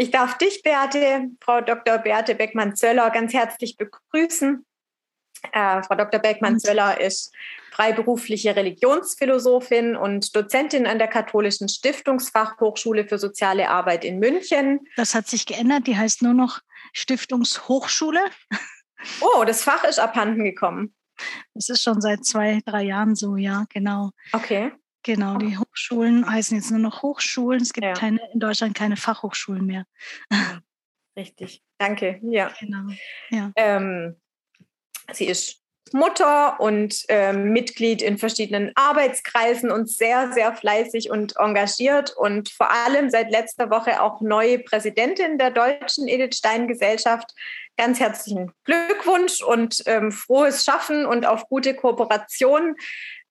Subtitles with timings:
[0.00, 1.98] Ich darf dich, Beate, Frau Dr.
[1.98, 4.64] Beate Beckmann-Zöller, ganz herzlich begrüßen.
[5.52, 6.18] Äh, Frau Dr.
[6.20, 7.34] Beckmann-Zöller ist
[7.70, 14.80] freiberufliche Religionsphilosophin und Dozentin an der Katholischen Stiftungsfachhochschule für soziale Arbeit in München.
[14.96, 16.60] Das hat sich geändert, die heißt nur noch
[16.94, 18.22] Stiftungshochschule.
[19.22, 20.94] Oh, das Fach ist abhanden gekommen.
[21.54, 24.10] Das ist schon seit zwei, drei Jahren so, ja, genau.
[24.34, 24.72] Okay.
[25.02, 27.62] Genau, die Hochschulen heißen jetzt nur noch Hochschulen.
[27.62, 27.94] Es gibt ja.
[27.94, 29.86] keine, in Deutschland keine Fachhochschulen mehr.
[31.16, 32.20] Richtig, danke.
[32.22, 32.52] Ja.
[32.60, 32.92] Genau.
[33.30, 33.52] Ja.
[33.56, 34.16] Ähm,
[35.12, 35.60] sie ist
[35.92, 42.70] Mutter und äh, Mitglied in verschiedenen Arbeitskreisen und sehr, sehr fleißig und engagiert und vor
[42.70, 47.34] allem seit letzter Woche auch neue Präsidentin der Deutschen Edith Stein Gesellschaft.
[47.76, 52.76] Ganz herzlichen Glückwunsch und ähm, frohes Schaffen und auf gute Kooperation.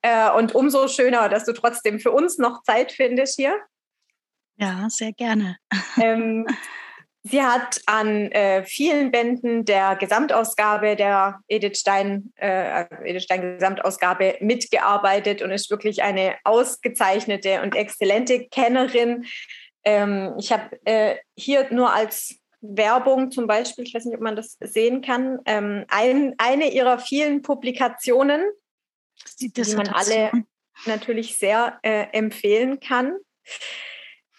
[0.02, 3.55] Äh, und umso schöner, dass du trotzdem für uns noch Zeit findest hier.
[4.58, 5.58] Ja, sehr gerne.
[6.02, 6.45] Ähm,
[7.23, 14.38] Sie hat an äh, vielen Bänden der Gesamtausgabe der Edith Stein, äh, Edith Stein Gesamtausgabe
[14.39, 19.25] mitgearbeitet und ist wirklich eine ausgezeichnete und exzellente Kennerin.
[19.83, 24.38] Ähm, ich habe äh, hier nur als Werbung zum Beispiel, ich weiß nicht, ob man
[24.38, 28.42] das sehen kann, ähm, ein, eine ihrer vielen Publikationen,
[29.39, 30.31] die, die man alle
[30.86, 33.17] natürlich sehr äh, empfehlen kann.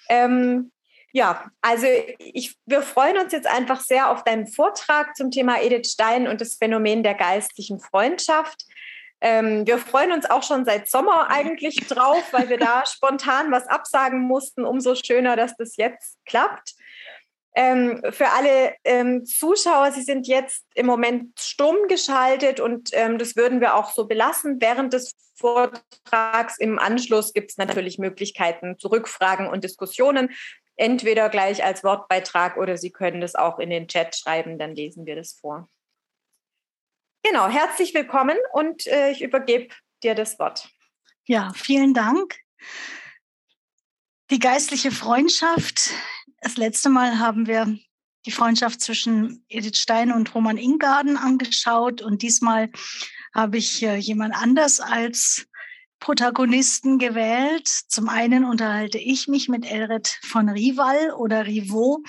[0.08, 0.72] Ähm,
[1.12, 1.86] ja, also
[2.18, 6.40] ich, wir freuen uns jetzt einfach sehr auf deinen Vortrag zum Thema Edith Stein und
[6.40, 8.64] das Phänomen der geistlichen Freundschaft.
[9.20, 13.66] Ähm, wir freuen uns auch schon seit Sommer eigentlich drauf, weil wir da spontan was
[13.66, 14.64] absagen mussten.
[14.64, 16.74] Umso schöner, dass das jetzt klappt.
[17.54, 23.34] Ähm, für alle ähm, Zuschauer, Sie sind jetzt im Moment stumm geschaltet und ähm, das
[23.34, 24.60] würden wir auch so belassen.
[24.60, 30.30] Während des Vortrags im Anschluss gibt es natürlich Möglichkeiten zu Rückfragen und Diskussionen
[30.76, 35.04] entweder gleich als Wortbeitrag oder Sie können das auch in den Chat schreiben, dann lesen
[35.04, 35.68] wir das vor.
[37.22, 40.70] Genau, herzlich willkommen und äh, ich übergebe dir das Wort.
[41.26, 42.38] Ja, vielen Dank.
[44.30, 45.90] Die geistliche Freundschaft.
[46.40, 47.78] Das letzte Mal haben wir
[48.26, 52.70] die Freundschaft zwischen Edith Stein und Roman Ingarden angeschaut und diesmal
[53.34, 55.46] habe ich äh, jemand anders als
[56.00, 57.68] Protagonisten gewählt.
[57.68, 62.02] Zum einen unterhalte ich mich mit Elred von Rival oder Rivaux.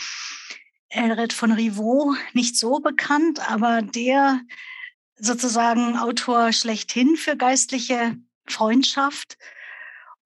[0.87, 4.41] Elred von Rivaux, nicht so bekannt, aber der
[5.15, 9.37] sozusagen Autor schlechthin für geistliche Freundschaft.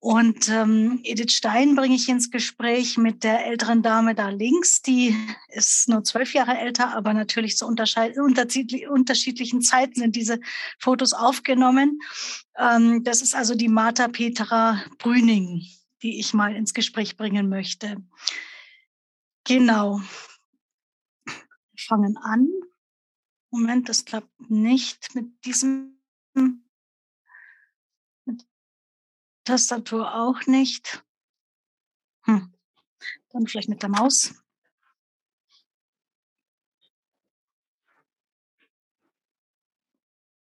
[0.06, 4.80] Und ähm, Edith Stein bringe ich ins Gespräch mit der älteren Dame da links.
[4.80, 5.16] Die
[5.48, 10.38] ist nur zwölf Jahre älter, aber natürlich zu unterschiedlichen Zeiten sind diese
[10.78, 11.98] Fotos aufgenommen.
[12.56, 15.66] Ähm, das ist also die Martha Petra Brüning,
[16.02, 17.96] die ich mal ins Gespräch bringen möchte.
[19.42, 20.00] Genau.
[21.24, 21.34] Wir
[21.84, 22.48] fangen an.
[23.50, 25.98] Moment, das klappt nicht mit diesem
[29.46, 31.04] Tastatur auch nicht.
[32.22, 32.52] Hm.
[33.30, 34.34] Dann vielleicht mit der Maus.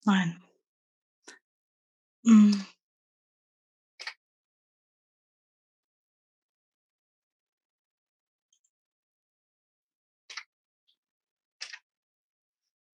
[0.05, 0.43] Nein.
[2.25, 2.67] Hm.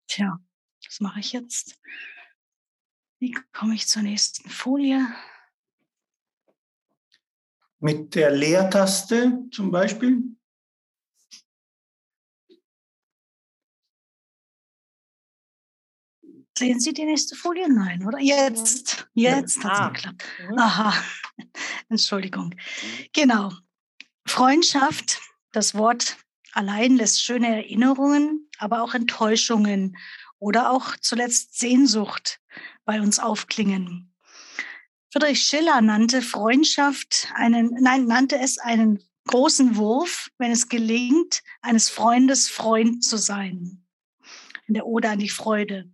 [0.08, 0.38] Tja,
[0.84, 1.80] was mache ich jetzt?
[3.18, 5.08] Wie komme ich zur nächsten Folie?
[7.78, 10.36] Mit der Leertaste zum Beispiel.
[16.58, 17.68] Sehen Sie die nächste Folie?
[17.68, 18.18] Nein, oder?
[18.18, 19.88] Jetzt, jetzt hat es ah.
[19.90, 20.24] geklappt.
[20.56, 20.94] Aha,
[21.90, 22.54] Entschuldigung.
[23.12, 23.52] Genau.
[24.26, 25.20] Freundschaft,
[25.52, 26.16] das Wort
[26.52, 29.98] allein lässt schöne Erinnerungen, aber auch Enttäuschungen
[30.38, 32.40] oder auch zuletzt Sehnsucht
[32.86, 34.14] bei uns aufklingen.
[35.16, 41.88] Friedrich Schiller nannte Freundschaft einen, nein, nannte es einen großen Wurf, wenn es gelingt, eines
[41.88, 43.82] Freundes Freund zu sein.
[44.66, 45.90] In der Ode an die Freude.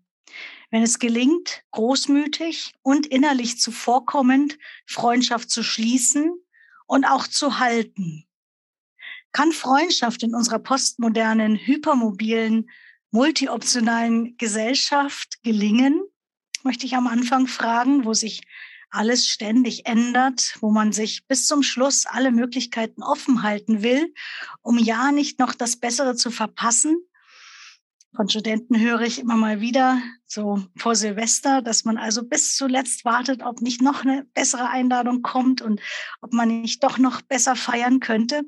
[0.73, 6.35] Wenn es gelingt, großmütig und innerlich zuvorkommend Freundschaft zu schließen
[6.89, 8.27] und auch zu halten.
[9.31, 12.69] Kann Freundschaft in unserer postmodernen, hypermobilen,
[13.13, 16.03] multioptionalen Gesellschaft gelingen?
[16.65, 18.43] Möchte ich am Anfang fragen, wo sich
[18.93, 24.15] alles ständig ändert, wo man sich bis zum Schluss alle Möglichkeiten offen halten will,
[24.61, 26.97] um ja nicht noch das Bessere zu verpassen.
[28.15, 33.07] Von Studenten höre ich immer mal wieder, so vor Silvester, dass man also bis zuletzt
[33.07, 35.81] wartet, ob nicht noch eine bessere Einladung kommt und
[36.21, 38.43] ob man nicht doch noch besser feiern könnte.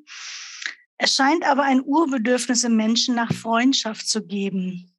[0.99, 4.94] Es scheint aber ein Urbedürfnis im Menschen nach Freundschaft zu geben.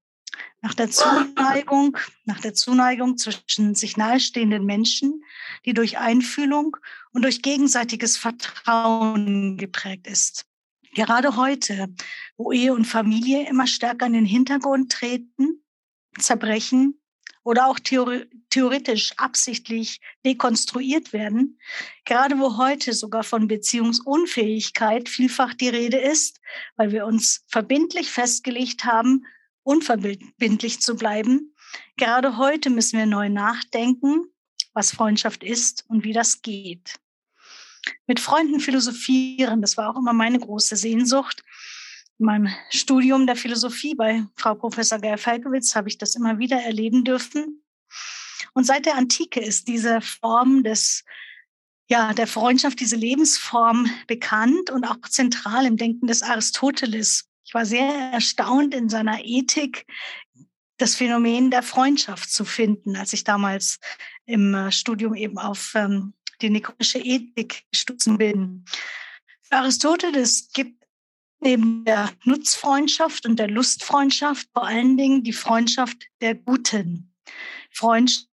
[0.66, 5.24] Nach der Zuneigung, nach der Zuneigung zwischen sich nahestehenden Menschen,
[5.64, 6.76] die durch Einfühlung
[7.12, 10.48] und durch gegenseitiges Vertrauen geprägt ist.
[10.96, 11.94] Gerade heute,
[12.36, 15.64] wo Ehe und Familie immer stärker in den Hintergrund treten,
[16.18, 17.00] zerbrechen
[17.44, 21.60] oder auch theoretisch absichtlich dekonstruiert werden,
[22.06, 26.42] gerade wo heute sogar von Beziehungsunfähigkeit vielfach die Rede ist,
[26.76, 29.28] weil wir uns verbindlich festgelegt haben,
[29.66, 31.54] unverbindlich zu bleiben.
[31.98, 34.26] Gerade heute müssen wir neu nachdenken,
[34.74, 36.96] was Freundschaft ist und wie das geht.
[38.08, 41.44] Mit Freunden philosophieren, das war auch immer meine große Sehnsucht
[42.18, 46.62] in meinem Studium der Philosophie bei Frau Professor Geir Falkowitz habe ich das immer wieder
[46.62, 47.62] erleben dürfen.
[48.54, 51.04] Und seit der Antike ist diese Form des,
[51.90, 57.28] ja, der Freundschaft, diese Lebensform bekannt und auch zentral im Denken des Aristoteles.
[57.46, 59.86] Ich war sehr erstaunt in seiner Ethik,
[60.78, 63.80] das Phänomen der Freundschaft zu finden, als ich damals
[64.26, 68.66] im äh, Studium eben auf ähm, die nikotische Ethik gestoßen bin.
[69.52, 70.84] Aristoteles gibt
[71.40, 77.14] neben der Nutzfreundschaft und der Lustfreundschaft vor allen Dingen die Freundschaft der Guten.
[77.72, 78.28] Freundschaft,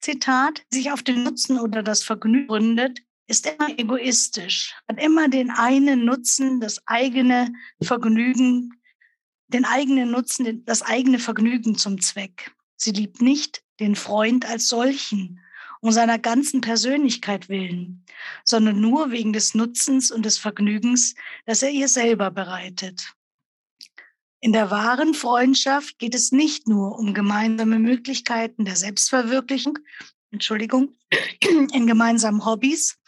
[0.00, 5.50] Zitat, sich auf den Nutzen oder das Vergnügen gründet, ist immer egoistisch, hat immer den
[5.50, 8.72] einen Nutzen, das eigene Vergnügen,
[9.48, 12.52] den eigenen Nutzen, das eigene Vergnügen zum Zweck.
[12.76, 15.40] Sie liebt nicht den Freund als solchen,
[15.80, 18.04] um seiner ganzen Persönlichkeit willen,
[18.44, 21.14] sondern nur wegen des Nutzens und des Vergnügens,
[21.46, 23.14] das er ihr selber bereitet.
[24.40, 29.78] In der wahren Freundschaft geht es nicht nur um gemeinsame Möglichkeiten der Selbstverwirklichung,
[30.34, 30.94] Entschuldigung,
[31.72, 32.98] in gemeinsamen Hobbys,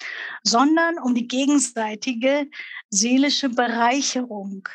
[0.42, 2.48] sondern um die gegenseitige
[2.88, 4.68] seelische Bereicherung.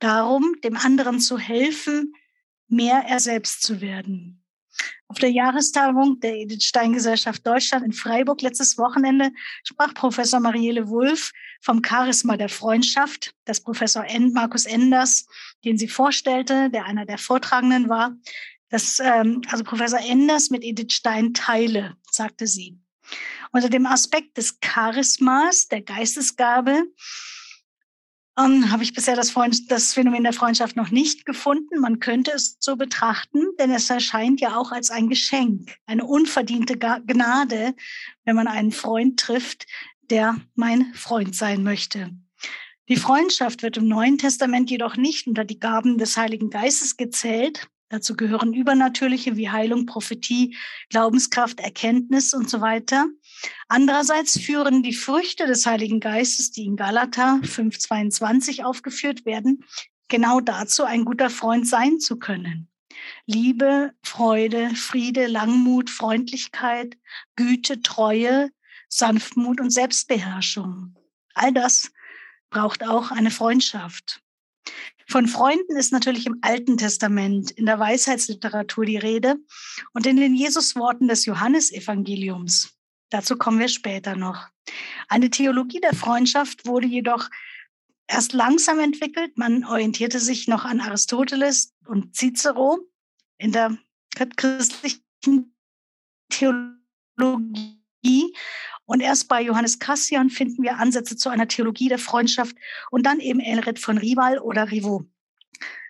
[0.00, 2.14] Darum, dem anderen zu helfen,
[2.68, 4.42] mehr er selbst zu werden.
[5.08, 9.30] Auf der Jahrestagung der Edith Stein Gesellschaft Deutschland in Freiburg letztes Wochenende
[9.64, 14.04] sprach Professor Marielle Wulff vom Charisma der Freundschaft, das Professor.
[14.32, 15.26] Markus Enders,
[15.64, 18.16] den sie vorstellte, der einer der Vortragenden war,
[18.70, 22.78] dass ähm, also Professor Enders mit Edith Stein teile, sagte sie.
[23.52, 26.84] Unter dem Aspekt des Charismas, der Geistesgabe,
[28.38, 31.80] ähm, habe ich bisher das, Freund, das Phänomen der Freundschaft noch nicht gefunden.
[31.80, 36.78] Man könnte es so betrachten, denn es erscheint ja auch als ein Geschenk, eine unverdiente
[36.78, 37.74] Gnade,
[38.24, 39.66] wenn man einen Freund trifft,
[40.02, 42.10] der mein Freund sein möchte.
[42.88, 47.68] Die Freundschaft wird im Neuen Testament jedoch nicht unter die Gaben des Heiligen Geistes gezählt.
[47.90, 50.56] Dazu gehören übernatürliche wie Heilung, Prophetie,
[50.90, 53.06] Glaubenskraft, Erkenntnis und so weiter.
[53.68, 59.64] Andererseits führen die Früchte des Heiligen Geistes, die in Galater 5.22 aufgeführt werden,
[60.08, 62.68] genau dazu, ein guter Freund sein zu können.
[63.26, 66.96] Liebe, Freude, Friede, Langmut, Freundlichkeit,
[67.36, 68.50] Güte, Treue,
[68.88, 70.94] Sanftmut und Selbstbeherrschung.
[71.34, 71.92] All das
[72.50, 74.20] braucht auch eine Freundschaft.
[75.10, 79.36] Von Freunden ist natürlich im Alten Testament, in der Weisheitsliteratur die Rede
[79.94, 82.74] und in den Jesusworten des Johannesevangeliums.
[83.08, 84.48] Dazu kommen wir später noch.
[85.08, 87.30] Eine Theologie der Freundschaft wurde jedoch
[88.06, 89.38] erst langsam entwickelt.
[89.38, 92.78] Man orientierte sich noch an Aristoteles und Cicero
[93.38, 93.78] in der
[94.36, 95.54] christlichen
[96.28, 96.84] Theologie.
[98.88, 102.56] Und erst bei Johannes Cassian finden wir Ansätze zu einer Theologie der Freundschaft
[102.90, 105.04] und dann eben Elred von Rival oder Rivaux.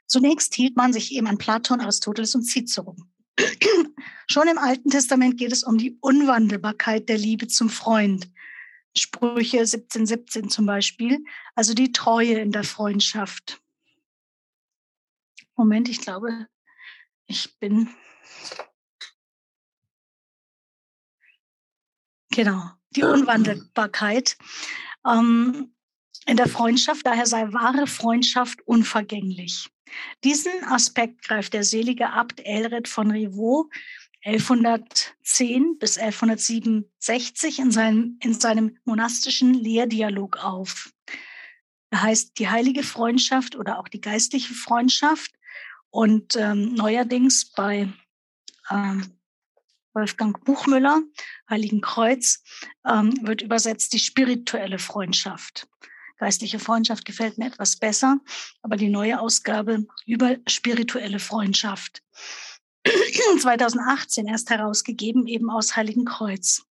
[0.06, 2.96] Zunächst hielt man sich eben an Platon, Aristoteles und Cicero.
[4.28, 8.32] Schon im Alten Testament geht es um die Unwandelbarkeit der Liebe zum Freund.
[8.96, 11.24] Sprüche 17, 17 zum Beispiel,
[11.54, 13.62] also die Treue in der Freundschaft.
[15.54, 16.48] Moment, ich glaube,
[17.26, 17.90] ich bin.
[22.30, 24.36] Genau, die Unwandelbarkeit
[25.06, 25.74] ähm,
[26.26, 29.68] in der Freundschaft, daher sei wahre Freundschaft unvergänglich.
[30.24, 33.70] Diesen Aspekt greift der selige Abt Elred von Rivaux
[34.24, 40.92] 1110 bis 1167 in seinem, in seinem monastischen Lehrdialog auf.
[41.90, 45.32] Er heißt die heilige Freundschaft oder auch die geistliche Freundschaft
[45.90, 47.88] und ähm, neuerdings bei
[48.70, 49.17] ähm,
[49.98, 51.02] Wolfgang Buchmüller,
[51.50, 52.44] Heiligen Kreuz,
[52.88, 55.66] ähm, wird übersetzt die spirituelle Freundschaft.
[56.18, 58.18] Geistliche Freundschaft gefällt mir etwas besser,
[58.62, 62.02] aber die neue Ausgabe über spirituelle Freundschaft.
[63.40, 66.62] 2018 erst herausgegeben, eben aus Heiligen Kreuz.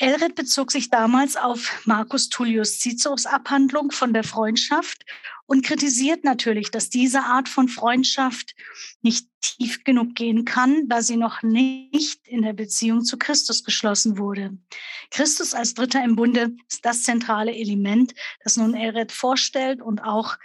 [0.00, 5.04] Elred bezog sich damals auf Marcus Tullius Ciceros Abhandlung von der Freundschaft
[5.46, 8.54] und kritisiert natürlich, dass diese Art von Freundschaft
[9.02, 14.18] nicht tief genug gehen kann, da sie noch nicht in der Beziehung zu Christus geschlossen
[14.18, 14.56] wurde.
[15.10, 18.14] Christus als Dritter im Bunde ist das zentrale Element,
[18.44, 20.36] das nun Elred vorstellt und auch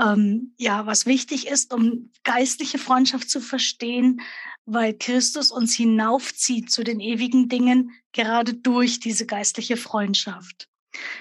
[0.00, 4.20] ähm, ja, was wichtig ist, um geistliche Freundschaft zu verstehen,
[4.64, 10.68] weil Christus uns hinaufzieht zu den ewigen Dingen, gerade durch diese geistliche Freundschaft.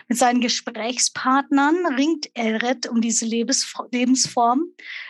[0.07, 4.65] Mit seinen Gesprächspartnern ringt Elred um diese Lebensform,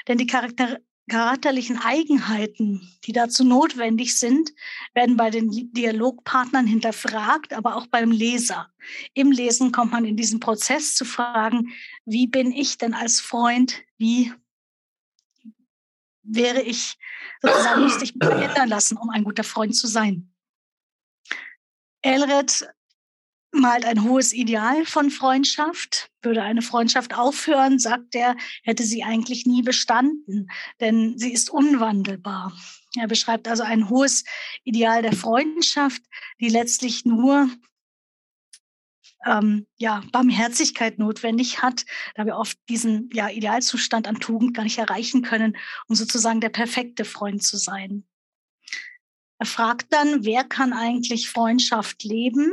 [0.07, 0.79] denn die Charakter
[1.10, 4.51] charakterlichen Eigenheiten, die dazu notwendig sind,
[4.94, 8.72] werden bei den Dialogpartnern hinterfragt, aber auch beim Leser.
[9.13, 11.74] Im Lesen kommt man in diesen Prozess zu fragen,
[12.06, 14.32] wie bin ich denn als Freund, wie
[16.24, 16.98] wäre ich,
[17.42, 20.32] sozusagen müsste ich mich verändern lassen, um ein guter Freund zu sein.
[22.01, 22.68] Elred
[23.60, 26.10] malt ein hohes Ideal von Freundschaft.
[26.22, 30.50] Würde eine Freundschaft aufhören, sagt er, hätte sie eigentlich nie bestanden,
[30.80, 32.54] denn sie ist unwandelbar.
[32.98, 34.24] Er beschreibt also ein hohes
[34.63, 36.01] Ideal der Freundschaft,
[36.39, 37.50] die letztlich nur
[39.25, 41.86] ähm, ja, Barmherzigkeit notwendig hat,
[42.16, 46.50] da wir oft diesen ja, Idealzustand an Tugend gar nicht erreichen können, um sozusagen der
[46.50, 48.06] perfekte Freund zu sein.
[49.39, 52.51] Er fragt dann, wer kann eigentlich Freundschaft leben?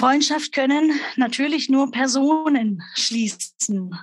[0.00, 3.94] Freundschaft können natürlich nur Personen schließen.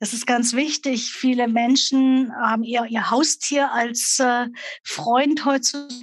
[0.00, 1.12] Das ist ganz wichtig.
[1.12, 4.48] Viele Menschen haben ihr, ihr Haustier als äh,
[4.82, 6.02] Freund heutzutage,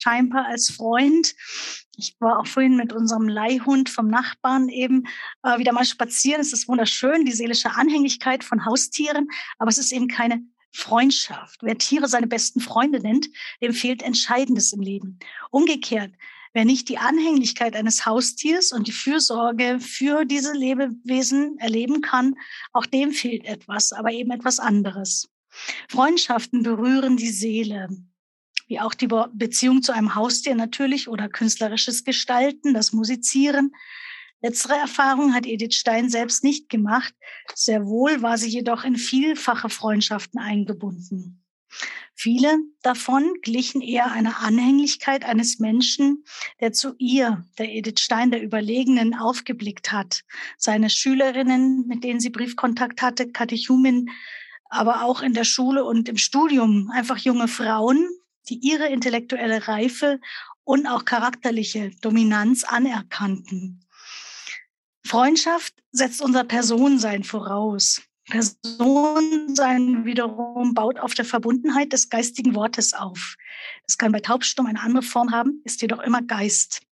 [0.00, 1.34] scheinbar als Freund.
[1.96, 5.02] Ich war auch vorhin mit unserem Leihhund vom Nachbarn eben
[5.42, 6.40] äh, wieder mal spazieren.
[6.40, 9.26] Es ist wunderschön, die seelische Anhänglichkeit von Haustieren,
[9.58, 11.58] aber es ist eben keine Freundschaft.
[11.60, 13.26] Wer Tiere seine besten Freunde nennt,
[13.60, 15.18] dem fehlt Entscheidendes im Leben.
[15.50, 16.12] Umgekehrt,
[16.58, 22.34] Wer nicht die Anhänglichkeit eines Haustiers und die Fürsorge für diese Lebewesen erleben kann,
[22.72, 25.28] auch dem fehlt etwas, aber eben etwas anderes.
[25.88, 27.86] Freundschaften berühren die Seele,
[28.66, 33.70] wie auch die Beziehung zu einem Haustier natürlich oder künstlerisches Gestalten, das Musizieren.
[34.42, 37.14] Letztere Erfahrung hat Edith Stein selbst nicht gemacht.
[37.54, 41.37] Sehr wohl war sie jedoch in vielfache Freundschaften eingebunden.
[42.14, 46.24] Viele davon glichen eher einer Anhänglichkeit eines Menschen,
[46.60, 50.24] der zu ihr, der Edith Stein, der Überlegenen, aufgeblickt hat.
[50.56, 54.10] Seine Schülerinnen, mit denen sie Briefkontakt hatte, Katechumen,
[54.68, 58.08] aber auch in der Schule und im Studium einfach junge Frauen,
[58.48, 60.20] die ihre intellektuelle Reife
[60.64, 63.84] und auch charakterliche Dominanz anerkannten.
[65.04, 68.02] Freundschaft setzt unser Personsein voraus.
[68.28, 73.36] Personensein wiederum baut auf der Verbundenheit des geistigen Wortes auf.
[73.86, 76.82] Das kann bei Taubstumm eine andere Form haben, ist jedoch immer Geist.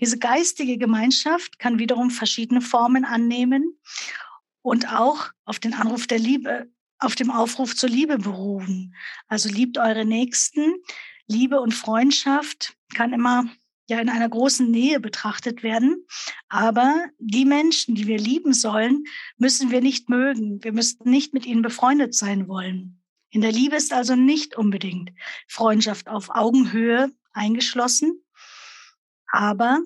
[0.00, 3.78] Diese geistige Gemeinschaft kann wiederum verschiedene Formen annehmen
[4.62, 8.94] und auch auf den Anruf der Liebe, auf dem Aufruf zur Liebe berufen.
[9.28, 10.74] Also liebt eure Nächsten.
[11.26, 13.44] Liebe und Freundschaft kann immer
[13.90, 16.06] ja in einer großen Nähe betrachtet werden.
[16.48, 19.04] Aber die Menschen, die wir lieben sollen,
[19.36, 20.64] müssen wir nicht mögen.
[20.64, 23.02] Wir müssen nicht mit ihnen befreundet sein wollen.
[23.30, 25.12] In der Liebe ist also nicht unbedingt
[25.46, 28.24] Freundschaft auf Augenhöhe eingeschlossen,
[29.28, 29.80] aber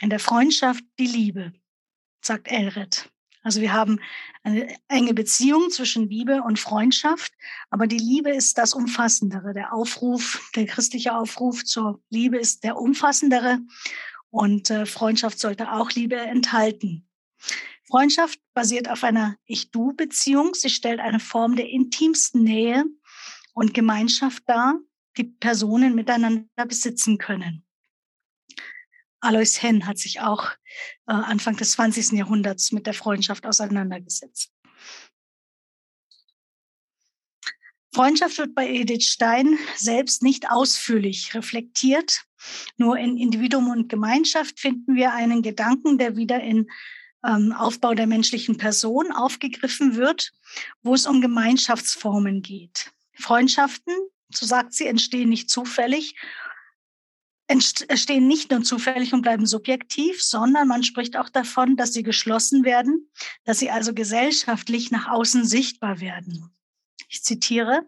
[0.00, 1.52] in der Freundschaft die Liebe,
[2.20, 3.10] sagt Elred.
[3.42, 4.00] Also wir haben
[4.42, 7.32] eine enge Beziehung zwischen Liebe und Freundschaft,
[7.70, 9.52] aber die Liebe ist das Umfassendere.
[9.54, 13.60] Der Aufruf, der christliche Aufruf zur Liebe ist der umfassendere
[14.30, 17.08] und äh, Freundschaft sollte auch Liebe enthalten.
[17.88, 20.54] Freundschaft basiert auf einer Ich-Du-Beziehung.
[20.54, 22.84] Sie stellt eine Form der intimsten Nähe
[23.54, 24.78] und Gemeinschaft dar,
[25.16, 27.64] die Personen miteinander besitzen können.
[29.20, 30.52] Alois Henn hat sich auch
[31.06, 32.12] äh, Anfang des 20.
[32.12, 34.52] Jahrhunderts mit der Freundschaft auseinandergesetzt.
[37.94, 42.22] Freundschaft wird bei Edith Stein selbst nicht ausführlich reflektiert.
[42.76, 46.68] Nur in Individuum und Gemeinschaft finden wir einen Gedanken, der wieder in
[47.26, 50.32] ähm, Aufbau der menschlichen Person aufgegriffen wird,
[50.82, 52.92] wo es um Gemeinschaftsformen geht.
[53.14, 53.94] Freundschaften,
[54.32, 56.14] so sagt sie, entstehen nicht zufällig
[57.48, 62.64] entstehen nicht nur zufällig und bleiben subjektiv, sondern man spricht auch davon, dass sie geschlossen
[62.64, 63.10] werden,
[63.44, 66.50] dass sie also gesellschaftlich nach außen sichtbar werden.
[67.08, 67.86] Ich zitiere,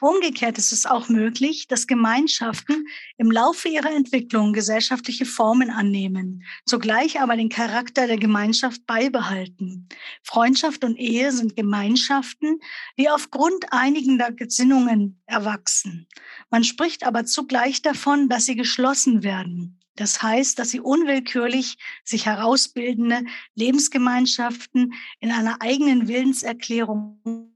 [0.00, 7.20] Umgekehrt ist es auch möglich, dass Gemeinschaften im Laufe ihrer Entwicklung gesellschaftliche Formen annehmen, zugleich
[7.20, 9.88] aber den Charakter der Gemeinschaft beibehalten.
[10.22, 12.58] Freundschaft und Ehe sind Gemeinschaften,
[12.98, 16.06] die aufgrund einigender Gesinnungen erwachsen.
[16.50, 19.78] Man spricht aber zugleich davon, dass sie geschlossen werden.
[19.96, 27.52] Das heißt, dass sie unwillkürlich sich herausbildende Lebensgemeinschaften in einer eigenen Willenserklärung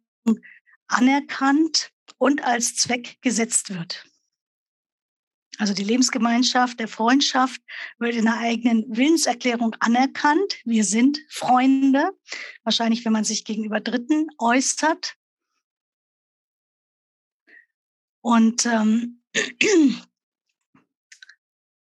[0.88, 4.06] anerkannt und als Zweck gesetzt wird.
[5.58, 7.60] Also die Lebensgemeinschaft der Freundschaft
[7.98, 10.58] wird in einer eigenen Willenserklärung anerkannt.
[10.64, 12.10] Wir sind Freunde.
[12.62, 15.14] Wahrscheinlich, wenn man sich gegenüber Dritten äußert.
[18.20, 19.22] Und ähm,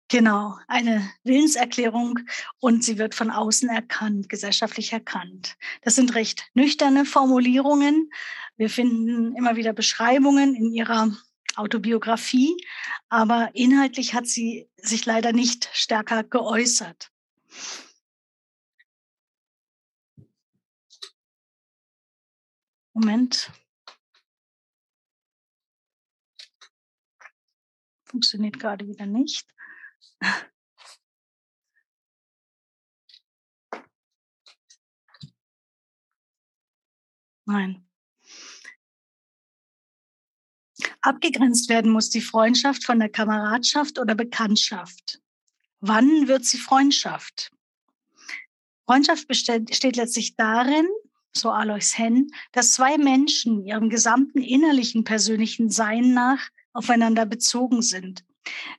[0.07, 2.19] genau, eine Willenserklärung
[2.59, 5.57] und sie wird von außen erkannt, gesellschaftlich erkannt.
[5.81, 8.11] Das sind recht nüchterne Formulierungen,
[8.57, 11.15] wir finden immer wieder Beschreibungen in ihrer
[11.55, 12.55] Autobiografie,
[13.09, 17.11] aber inhaltlich hat sie sich leider nicht stärker geäußert.
[22.93, 23.51] Moment.
[28.05, 29.47] Funktioniert gerade wieder nicht.
[37.45, 37.86] Nein.
[41.01, 45.19] Abgegrenzt werden muss die Freundschaft von der Kameradschaft oder Bekanntschaft.
[45.79, 47.51] Wann wird sie Freundschaft?
[48.85, 50.87] Freundschaft besteht letztlich darin,
[51.35, 58.23] so Alois Henn, dass zwei Menschen ihrem gesamten innerlichen persönlichen Sein nach aufeinander bezogen sind.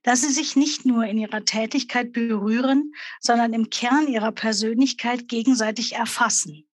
[0.02, 5.94] Dass sie sich nicht nur in ihrer Tätigkeit berühren, sondern im Kern ihrer Persönlichkeit gegenseitig
[5.94, 6.66] erfassen.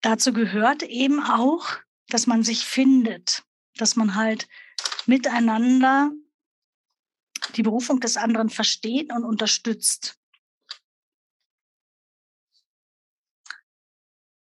[0.00, 1.76] Dazu gehört eben auch,
[2.08, 3.44] dass man sich findet,
[3.76, 4.48] dass man halt
[5.06, 6.10] miteinander
[7.54, 10.18] die Berufung des anderen versteht und unterstützt.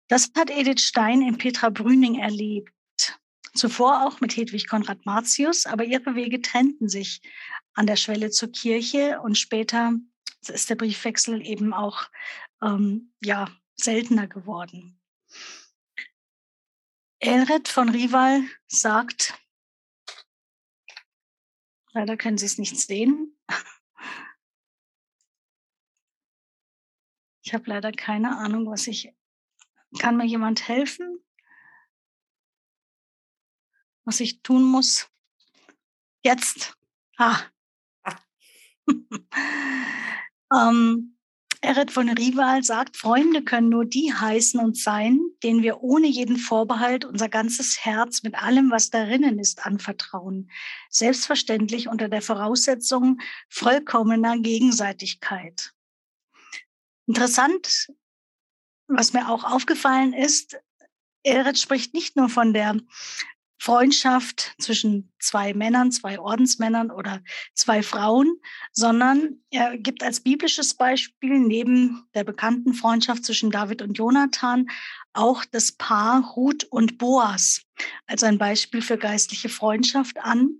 [0.07, 2.71] Das hat Edith Stein in Petra Brüning erlebt.
[3.55, 7.21] Zuvor auch mit Hedwig Konrad Martius, aber ihre Wege trennten sich
[7.73, 9.93] an der Schwelle zur Kirche und später
[10.47, 12.09] ist der Briefwechsel eben auch
[12.61, 14.99] ähm, ja, seltener geworden.
[17.25, 19.33] Elred von Rival sagt,
[21.91, 23.35] leider können Sie es nicht sehen.
[27.43, 29.11] Ich habe leider keine Ahnung, was ich.
[29.97, 31.19] Kann mir jemand helfen?
[34.03, 35.09] Was ich tun muss?
[36.23, 36.77] Jetzt.
[37.17, 37.39] Ah.
[40.53, 41.14] ähm,
[41.65, 46.37] Eret von Rival sagt, Freunde können nur die heißen und sein, denen wir ohne jeden
[46.37, 50.51] Vorbehalt unser ganzes Herz mit allem, was darinnen ist, anvertrauen.
[50.89, 55.73] Selbstverständlich unter der Voraussetzung vollkommener Gegenseitigkeit.
[57.07, 57.91] Interessant,
[58.87, 60.57] was mir auch aufgefallen ist,
[61.23, 62.77] Eret spricht nicht nur von der
[63.57, 67.21] Freundschaft zwischen zwei Männern, zwei Ordensmännern oder
[67.53, 68.39] zwei Frauen,
[68.71, 74.67] sondern er gibt als biblisches Beispiel neben der bekannten Freundschaft zwischen David und Jonathan
[75.15, 77.61] auch das Paar Ruth und Boas
[78.07, 80.59] als ein Beispiel für geistliche Freundschaft an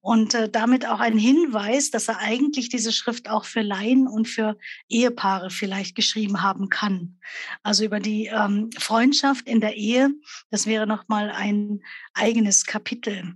[0.00, 4.26] und äh, damit auch ein Hinweis, dass er eigentlich diese Schrift auch für Laien und
[4.26, 4.56] für
[4.88, 7.18] Ehepaare vielleicht geschrieben haben kann.
[7.62, 10.10] Also über die ähm, Freundschaft in der Ehe,
[10.50, 11.80] das wäre noch mal ein
[12.14, 13.34] eigenes Kapitel.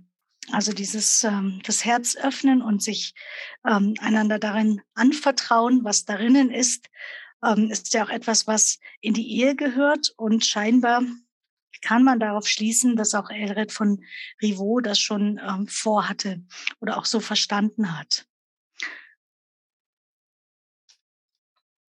[0.51, 3.13] Also dieses ähm, das Herz öffnen und sich
[3.65, 6.89] ähm, einander darin anvertrauen, was darinnen ist,
[7.43, 11.03] ähm, ist ja auch etwas, was in die Ehe gehört und scheinbar
[11.81, 14.03] kann man darauf schließen, dass auch Elred von
[14.41, 16.41] Rivaux das schon ähm, vorhatte
[16.79, 18.25] oder auch so verstanden hat.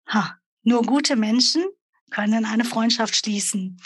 [0.08, 1.64] Ha, nur gute Menschen
[2.10, 3.80] können eine Freundschaft schließen.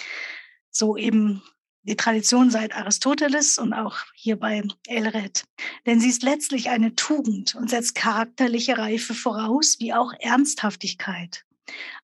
[0.71, 1.43] So eben
[1.83, 5.45] die Tradition seit Aristoteles und auch hier bei Elred.
[5.87, 11.45] Denn sie ist letztlich eine Tugend und setzt charakterliche Reife voraus, wie auch Ernsthaftigkeit.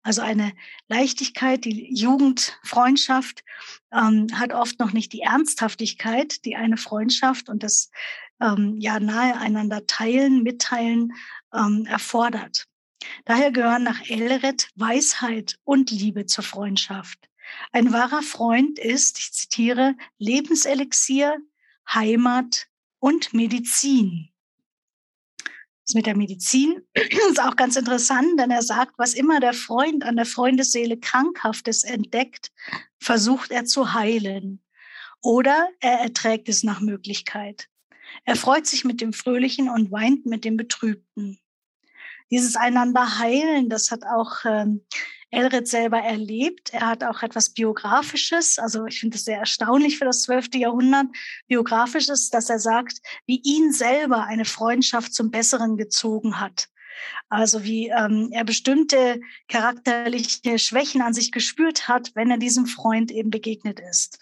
[0.03, 0.53] Also eine
[0.89, 3.45] Leichtigkeit, die Jugendfreundschaft
[3.93, 7.91] ähm, hat oft noch nicht die Ernsthaftigkeit, die eine Freundschaft und das
[8.41, 11.13] ähm, ja nahe einander teilen, mitteilen
[11.55, 12.67] ähm, erfordert.
[13.25, 17.19] Daher gehören nach Elred Weisheit und Liebe zur Freundschaft.
[17.73, 21.39] Ein wahrer Freund ist, ich zitiere, Lebenselixier,
[21.93, 24.32] Heimat und Medizin.
[25.87, 30.05] Das mit der Medizin ist auch ganz interessant, denn er sagt, was immer der Freund
[30.05, 32.53] an der Freundesseele Krankhaftes entdeckt,
[33.01, 34.63] versucht er zu heilen.
[35.21, 37.69] Oder er erträgt es nach Möglichkeit.
[38.25, 41.39] Er freut sich mit dem Fröhlichen und weint mit dem Betrübten.
[42.31, 44.85] Dieses einander heilen, das hat auch ähm,
[45.33, 46.75] Elred selber erlebt.
[46.75, 51.07] Er hat auch etwas Biografisches, also ich finde es sehr erstaunlich für das zwölfte Jahrhundert,
[51.49, 56.69] Biografisches, dass er sagt, wie ihn selber eine Freundschaft zum Besseren gezogen hat.
[57.31, 63.11] Also wie ähm, er bestimmte charakterliche Schwächen an sich gespürt hat, wenn er diesem Freund
[63.11, 64.19] eben begegnet ist.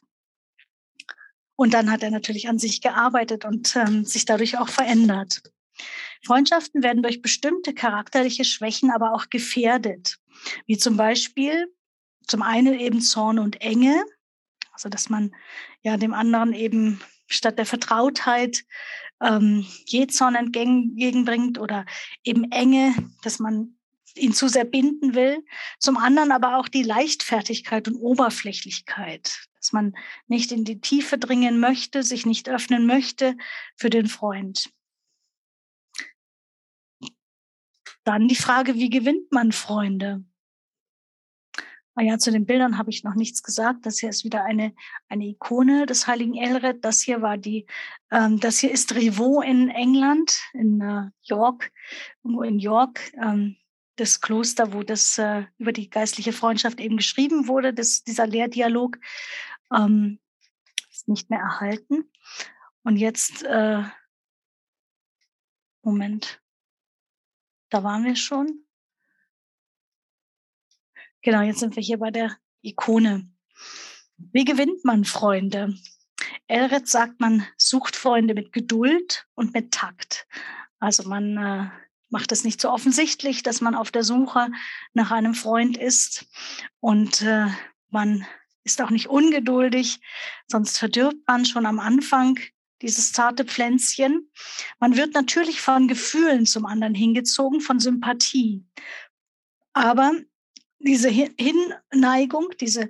[1.56, 5.42] Und dann hat er natürlich an sich gearbeitet und ähm, sich dadurch auch verändert.
[6.24, 10.19] Freundschaften werden durch bestimmte charakterliche Schwächen aber auch gefährdet,
[10.66, 11.66] wie zum Beispiel
[12.26, 14.04] zum einen eben Zorn und Enge,
[14.72, 15.34] also dass man
[15.82, 18.64] ja dem anderen eben statt der Vertrautheit
[19.20, 21.86] ähm, Jähzorn entgegenbringt oder
[22.24, 23.76] eben Enge, dass man
[24.16, 25.44] ihn zu sehr binden will.
[25.78, 29.94] Zum anderen aber auch die Leichtfertigkeit und Oberflächlichkeit, dass man
[30.26, 33.36] nicht in die Tiefe dringen möchte, sich nicht öffnen möchte
[33.76, 34.70] für den Freund.
[38.04, 40.24] Dann die Frage, wie gewinnt man Freunde?
[42.00, 43.84] Ah ja, zu den Bildern habe ich noch nichts gesagt.
[43.84, 44.72] Das hier ist wieder eine,
[45.10, 46.82] eine Ikone des heiligen Elred.
[46.82, 47.66] Das hier war die,
[48.10, 51.70] ähm, das hier ist Rivaux in England, in äh, York,
[52.24, 53.58] irgendwo in York, ähm,
[53.96, 58.96] das Kloster, wo das äh, über die geistliche Freundschaft eben geschrieben wurde, das, dieser Lehrdialog,
[59.70, 60.20] ähm,
[60.90, 62.10] ist nicht mehr erhalten.
[62.82, 63.82] Und jetzt, äh,
[65.82, 66.40] Moment,
[67.68, 68.64] da waren wir schon.
[71.22, 73.28] Genau, jetzt sind wir hier bei der Ikone.
[74.16, 75.74] Wie gewinnt man Freunde?
[76.46, 80.26] Elred sagt, man sucht Freunde mit Geduld und mit Takt.
[80.78, 81.70] Also man äh,
[82.08, 84.48] macht es nicht so offensichtlich, dass man auf der Suche
[84.94, 86.26] nach einem Freund ist
[86.80, 87.46] und äh,
[87.88, 88.26] man
[88.64, 90.00] ist auch nicht ungeduldig,
[90.46, 92.38] sonst verdirbt man schon am Anfang
[92.82, 94.30] dieses zarte Pflänzchen.
[94.78, 98.64] Man wird natürlich von Gefühlen zum anderen hingezogen, von Sympathie.
[99.72, 100.12] Aber
[100.80, 102.88] diese Hinneigung, diese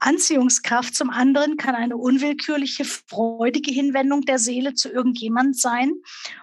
[0.00, 5.92] Anziehungskraft zum anderen kann eine unwillkürliche, freudige Hinwendung der Seele zu irgendjemand sein.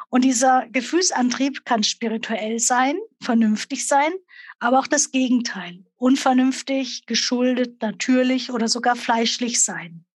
[0.09, 4.13] Und dieser Gefühlsantrieb kann spirituell sein, vernünftig sein,
[4.59, 10.05] aber auch das Gegenteil, unvernünftig, geschuldet, natürlich oder sogar fleischlich sein.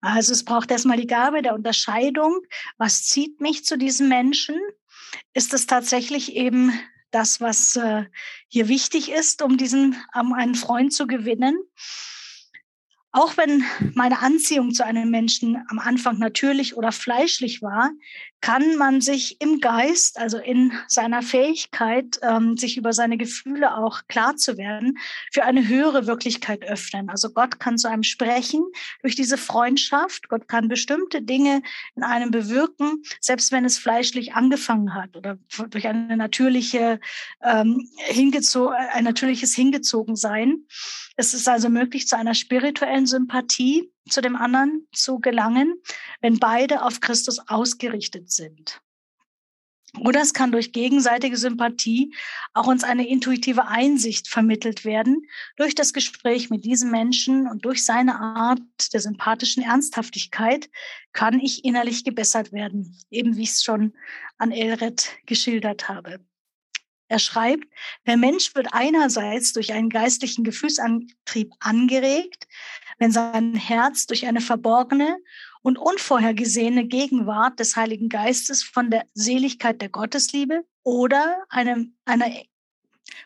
[0.00, 2.40] Also es braucht erstmal die Gabe der Unterscheidung.
[2.76, 4.56] Was zieht mich zu diesem Menschen?
[5.32, 6.72] Ist es tatsächlich eben
[7.10, 8.04] das, was äh,
[8.48, 11.58] hier wichtig ist, um diesen, um einen Freund zu gewinnen?
[13.16, 17.92] Auch wenn meine Anziehung zu einem Menschen am Anfang natürlich oder fleischlich war,
[18.42, 24.02] kann man sich im Geist, also in seiner Fähigkeit, ähm, sich über seine Gefühle auch
[24.08, 24.98] klar zu werden,
[25.32, 27.08] für eine höhere Wirklichkeit öffnen.
[27.08, 28.62] Also Gott kann zu einem sprechen
[29.00, 30.28] durch diese Freundschaft.
[30.28, 31.62] Gott kann bestimmte Dinge
[31.96, 35.38] in einem bewirken, selbst wenn es fleischlich angefangen hat oder
[35.70, 37.00] durch eine natürliche,
[37.42, 40.66] ähm, hingezo ein natürliches Hingezogensein.
[41.16, 45.80] Es ist also möglich, zu einer spirituellen Sympathie zu dem anderen zu gelangen,
[46.20, 48.80] wenn beide auf Christus ausgerichtet sind.
[50.00, 52.14] Oder es kann durch gegenseitige Sympathie
[52.52, 57.84] auch uns eine intuitive Einsicht vermittelt werden durch das Gespräch mit diesem Menschen und durch
[57.84, 58.60] seine Art
[58.92, 60.68] der sympathischen Ernsthaftigkeit
[61.12, 63.94] kann ich innerlich gebessert werden, eben wie ich es schon
[64.38, 66.20] an Elred geschildert habe.
[67.08, 67.64] Er schreibt,
[68.06, 72.48] der Mensch wird einerseits durch einen geistlichen Gefühlsantrieb angeregt,
[72.98, 75.18] wenn sein Herz durch eine verborgene
[75.62, 82.30] und unvorhergesehene Gegenwart des Heiligen Geistes von der Seligkeit der Gottesliebe oder einem, einer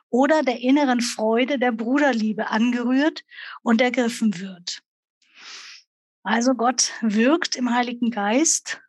[0.09, 3.25] oder der inneren Freude der Bruderliebe angerührt
[3.63, 4.83] und ergriffen wird.
[6.23, 8.81] Also Gott wirkt im Heiligen Geist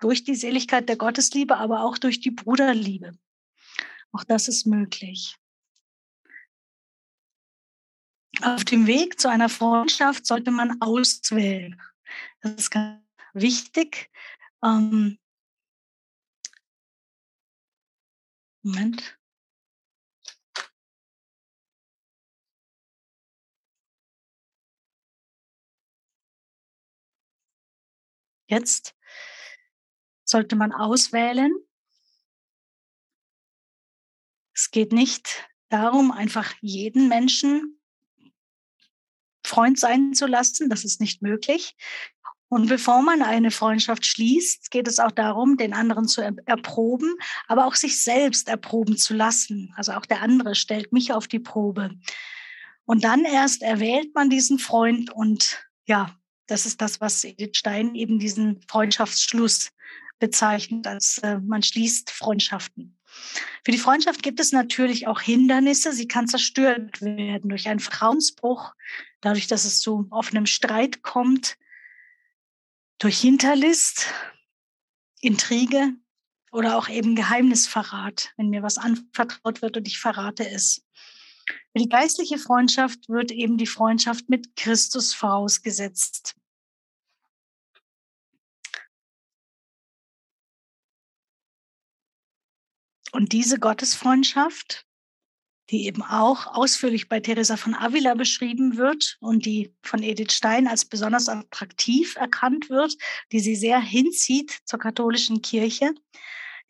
[0.00, 3.12] durch die Seligkeit der Gottesliebe, aber auch durch die Bruderliebe.
[4.12, 5.36] Auch das ist möglich.
[8.42, 11.80] Auf dem Weg zu einer Freundschaft sollte man auswählen.
[12.40, 14.10] Das ist ganz wichtig.
[14.62, 15.18] Ähm
[18.62, 19.18] Moment.
[28.46, 28.94] Jetzt
[30.24, 31.52] sollte man auswählen.
[34.54, 37.80] Es geht nicht darum, einfach jeden Menschen
[39.54, 40.68] Freund sein zu lassen.
[40.68, 41.76] Das ist nicht möglich.
[42.48, 47.14] Und bevor man eine Freundschaft schließt, geht es auch darum, den anderen zu erproben,
[47.48, 49.72] aber auch sich selbst erproben zu lassen.
[49.76, 51.90] Also auch der andere stellt mich auf die Probe.
[52.84, 56.14] Und dann erst erwählt man diesen Freund und ja,
[56.46, 59.70] Das ist das, was Edith Stein eben diesen Freundschaftsschluss
[60.18, 62.98] bezeichnet, als äh, man schließt Freundschaften.
[63.64, 65.92] Für die Freundschaft gibt es natürlich auch Hindernisse.
[65.92, 68.74] Sie kann zerstört werden durch einen Vertrauensbruch,
[69.24, 71.56] dadurch, dass es zu offenem Streit kommt,
[72.98, 74.12] durch Hinterlist,
[75.20, 75.94] Intrige
[76.52, 80.84] oder auch eben Geheimnisverrat, wenn mir was anvertraut wird und ich verrate es.
[81.46, 86.36] Für die geistliche Freundschaft wird eben die Freundschaft mit Christus vorausgesetzt.
[93.12, 94.86] Und diese Gottesfreundschaft,
[95.74, 100.68] die eben auch ausführlich bei Teresa von Avila beschrieben wird und die von Edith Stein
[100.68, 102.96] als besonders attraktiv erkannt wird,
[103.32, 105.92] die sie sehr hinzieht zur katholischen Kirche.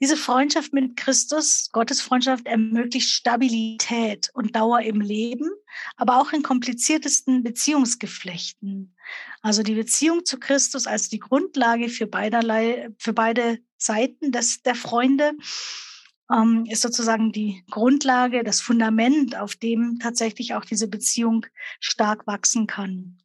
[0.00, 5.50] Diese Freundschaft mit Christus, Gottesfreundschaft, ermöglicht Stabilität und Dauer im Leben,
[5.96, 8.96] aber auch in kompliziertesten Beziehungsgeflechten.
[9.42, 14.74] Also die Beziehung zu Christus als die Grundlage für beiderlei, für beide Seiten des, der
[14.74, 15.32] Freunde
[16.34, 21.46] ähm, ist sozusagen die Grundlage, das Fundament, auf dem tatsächlich auch diese Beziehung
[21.80, 23.18] stark wachsen kann.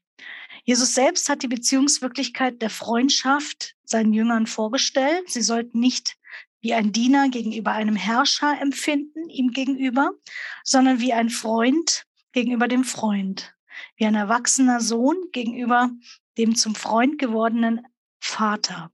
[0.63, 5.29] Jesus selbst hat die Beziehungswirklichkeit der Freundschaft seinen Jüngern vorgestellt.
[5.29, 6.17] Sie sollten nicht
[6.61, 10.11] wie ein Diener gegenüber einem Herrscher empfinden, ihm gegenüber,
[10.63, 13.55] sondern wie ein Freund gegenüber dem Freund,
[13.95, 15.89] wie ein erwachsener Sohn gegenüber
[16.37, 17.87] dem zum Freund gewordenen
[18.19, 18.91] Vater.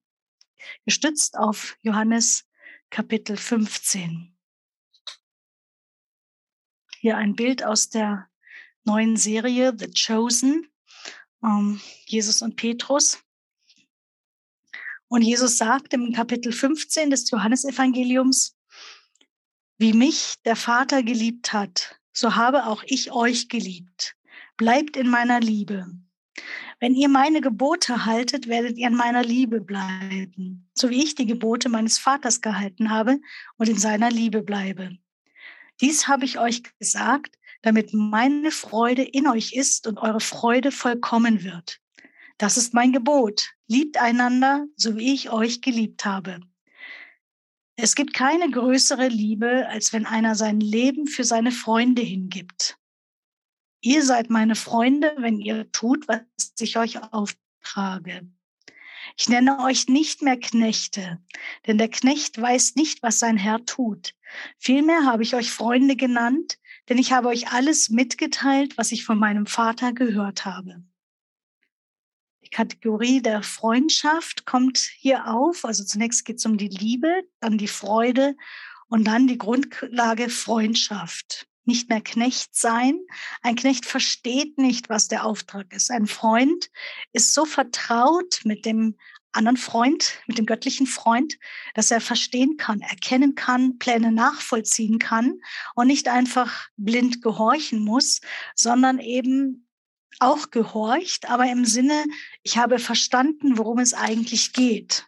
[0.86, 2.46] Gestützt auf Johannes
[2.90, 4.36] Kapitel 15.
[7.00, 8.30] Hier ein Bild aus der
[8.84, 10.68] neuen Serie The Chosen,
[11.44, 13.20] ähm, Jesus und Petrus.
[15.08, 18.58] Und Jesus sagt im Kapitel 15 des Johannesevangeliums,
[19.78, 24.16] wie mich der Vater geliebt hat, so habe auch ich euch geliebt.
[24.58, 25.86] Bleibt in meiner Liebe.
[26.86, 31.26] Wenn ihr meine Gebote haltet, werdet ihr in meiner Liebe bleiben, so wie ich die
[31.26, 33.20] Gebote meines Vaters gehalten habe
[33.58, 34.96] und in seiner Liebe bleibe.
[35.82, 41.44] Dies habe ich euch gesagt, damit meine Freude in euch ist und eure Freude vollkommen
[41.44, 41.80] wird.
[42.38, 43.50] Das ist mein Gebot.
[43.66, 46.40] Liebt einander, so wie ich euch geliebt habe.
[47.78, 52.78] Es gibt keine größere Liebe, als wenn einer sein Leben für seine Freunde hingibt.
[53.86, 56.24] Ihr seid meine Freunde, wenn ihr tut, was
[56.58, 58.28] ich euch auftrage.
[59.16, 61.22] Ich nenne euch nicht mehr Knechte,
[61.68, 64.16] denn der Knecht weiß nicht, was sein Herr tut.
[64.58, 66.58] Vielmehr habe ich euch Freunde genannt,
[66.90, 70.84] denn ich habe euch alles mitgeteilt, was ich von meinem Vater gehört habe.
[72.44, 75.64] Die Kategorie der Freundschaft kommt hier auf.
[75.64, 78.36] Also zunächst geht es um die Liebe, dann die Freude
[78.88, 83.00] und dann die Grundlage Freundschaft nicht mehr Knecht sein.
[83.42, 85.92] Ein Knecht versteht nicht, was der Auftrag ist.
[85.92, 86.70] Ein Freund
[87.14, 88.96] ist so vertraut mit dem
[89.32, 91.38] anderen Freund, mit dem göttlichen Freund,
[91.74, 95.42] dass er verstehen kann, erkennen kann, Pläne nachvollziehen kann
[95.76, 98.22] und nicht einfach blind gehorchen muss,
[98.56, 99.68] sondern eben
[100.20, 102.06] auch gehorcht, aber im Sinne,
[102.44, 105.08] ich habe verstanden, worum es eigentlich geht.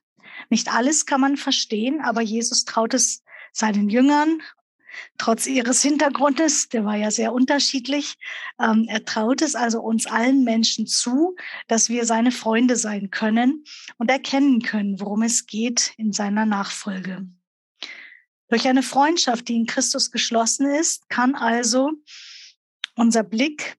[0.49, 4.41] Nicht alles kann man verstehen, aber Jesus traut es seinen Jüngern
[5.17, 8.15] trotz ihres Hintergrundes, der war ja sehr unterschiedlich.
[8.59, 11.35] Ähm, er traut es also uns allen Menschen zu,
[11.67, 13.63] dass wir seine Freunde sein können
[13.97, 17.27] und erkennen können, worum es geht in seiner Nachfolge.
[18.49, 21.91] Durch eine Freundschaft, die in Christus geschlossen ist, kann also
[22.95, 23.77] unser Blick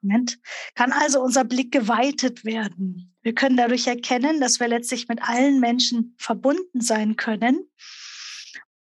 [0.00, 0.38] Moment,
[0.74, 3.16] kann also unser Blick geweitet werden.
[3.22, 7.68] Wir können dadurch erkennen, dass wir letztlich mit allen Menschen verbunden sein können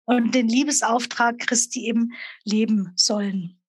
[0.08, 3.62] und den Liebesauftrag Christi eben leben sollen.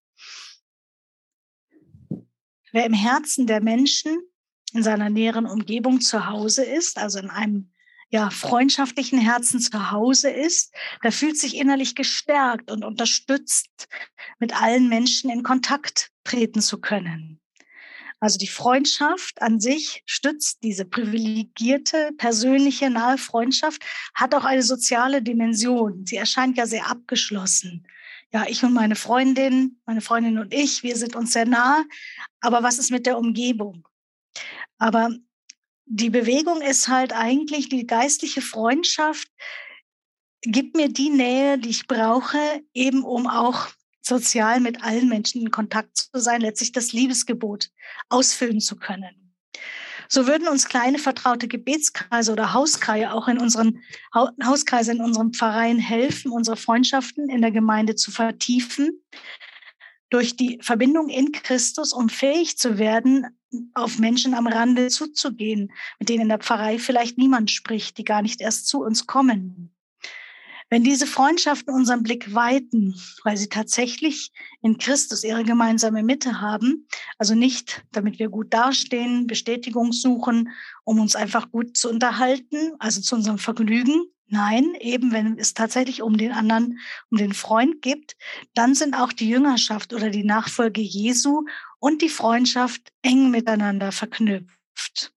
[2.73, 4.23] Wer im Herzen der Menschen
[4.73, 7.73] in seiner näheren Umgebung zu Hause ist, also in einem
[8.11, 10.73] ja, freundschaftlichen Herzen zu Hause ist,
[11.03, 13.89] der fühlt sich innerlich gestärkt und unterstützt,
[14.39, 17.41] mit allen Menschen in Kontakt treten zu können.
[18.21, 23.83] Also die Freundschaft an sich stützt diese privilegierte, persönliche, nahe Freundschaft,
[24.15, 26.05] hat auch eine soziale Dimension.
[26.05, 27.87] Sie erscheint ja sehr abgeschlossen.
[28.33, 31.85] Ja, ich und meine Freundin, meine Freundin und ich, wir sind uns sehr nah.
[32.41, 33.87] Aber was ist mit der Umgebung?
[34.79, 35.11] Aber
[35.87, 39.29] die Bewegung ist halt eigentlich die geistliche Freundschaft,
[40.43, 42.39] gibt mir die Nähe, die ich brauche,
[42.75, 43.69] eben um auch
[44.09, 47.71] sozial mit allen Menschen in Kontakt zu sein, letztlich das Liebesgebot
[48.09, 49.35] ausfüllen zu können.
[50.09, 53.83] So würden uns kleine vertraute Gebetskreise oder Hauskreise auch in unseren
[54.15, 59.03] Hauskreise in unserem Pfarreien helfen, unsere Freundschaften in der Gemeinde zu vertiefen.
[60.11, 63.27] durch die Verbindung in Christus, um fähig zu werden,
[63.75, 68.23] auf Menschen am Rande zuzugehen, mit denen in der Pfarrei vielleicht niemand spricht, die gar
[68.23, 69.71] nicht erst zu uns kommen.
[70.71, 76.87] Wenn diese Freundschaften unseren Blick weiten, weil sie tatsächlich in Christus ihre gemeinsame Mitte haben,
[77.17, 80.51] also nicht, damit wir gut dastehen, Bestätigung suchen,
[80.85, 86.03] um uns einfach gut zu unterhalten, also zu unserem Vergnügen, Nein, eben wenn es tatsächlich
[86.03, 86.79] um den anderen,
[87.11, 88.15] um den Freund gibt,
[88.53, 91.47] dann sind auch die Jüngerschaft oder die Nachfolge Jesu
[91.79, 95.15] und die Freundschaft eng miteinander verknüpft.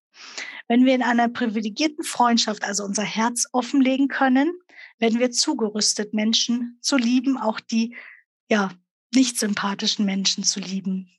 [0.70, 4.54] Wenn wir in einer privilegierten Freundschaft also unser Herz offenlegen können,
[5.02, 7.96] werden wir zugerüstet, Menschen zu lieben, auch die
[8.50, 8.72] ja
[9.14, 11.10] nicht sympathischen Menschen zu lieben.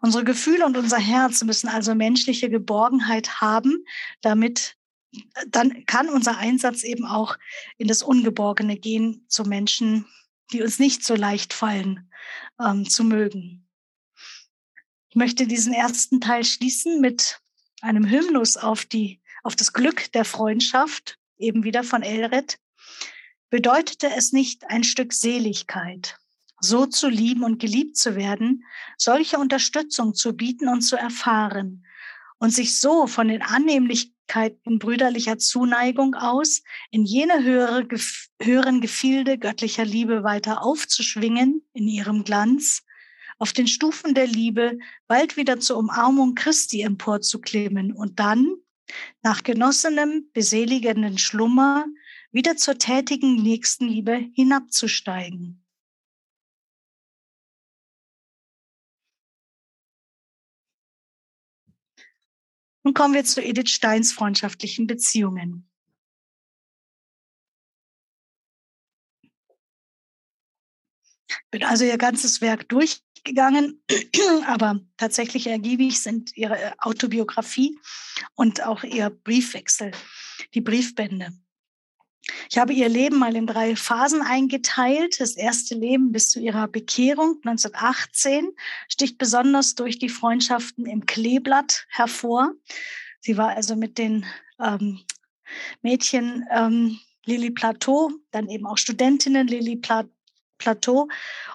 [0.00, 3.84] Unsere Gefühle und unser Herz müssen also menschliche Geborgenheit haben,
[4.20, 4.76] damit
[5.46, 7.38] dann kann unser Einsatz eben auch
[7.78, 10.06] in das Ungeborgene gehen zu Menschen,
[10.52, 12.10] die uns nicht so leicht fallen,
[12.60, 13.66] ähm, zu mögen.
[15.08, 17.40] Ich möchte diesen ersten Teil schließen mit
[17.80, 22.58] einem Hymnus auf die, auf das Glück der Freundschaft, eben wieder von Elred.
[23.54, 26.18] Bedeutete es nicht ein Stück Seligkeit,
[26.58, 28.64] so zu lieben und geliebt zu werden,
[28.98, 31.86] solche Unterstützung zu bieten und zu erfahren
[32.38, 37.86] und sich so von den Annehmlichkeiten brüderlicher Zuneigung aus, in jene höhere,
[38.42, 42.82] höheren Gefilde göttlicher Liebe weiter aufzuschwingen in ihrem Glanz,
[43.38, 48.52] auf den Stufen der Liebe bald wieder zur Umarmung Christi emporzuklimmen und dann,
[49.22, 51.86] nach genossenem, beseligenden Schlummer,
[52.34, 55.64] wieder zur tätigen Nächstenliebe hinabzusteigen.
[62.82, 65.70] Nun kommen wir zu Edith Steins freundschaftlichen Beziehungen.
[71.28, 73.80] Ich bin also ihr ganzes Werk durchgegangen,
[74.46, 77.78] aber tatsächlich ergiebig sind ihre Autobiografie
[78.34, 79.92] und auch ihr Briefwechsel,
[80.52, 81.32] die Briefbände.
[82.50, 85.20] Ich habe ihr Leben mal in drei Phasen eingeteilt.
[85.20, 88.50] Das erste Leben bis zu ihrer Bekehrung 1918
[88.88, 92.52] sticht besonders durch die Freundschaften im Kleeblatt hervor.
[93.20, 94.24] Sie war also mit den
[94.58, 95.00] ähm,
[95.82, 100.04] Mädchen ähm, Lili Plateau, dann eben auch Studentinnen Lili Pla
[100.58, 101.08] Plateau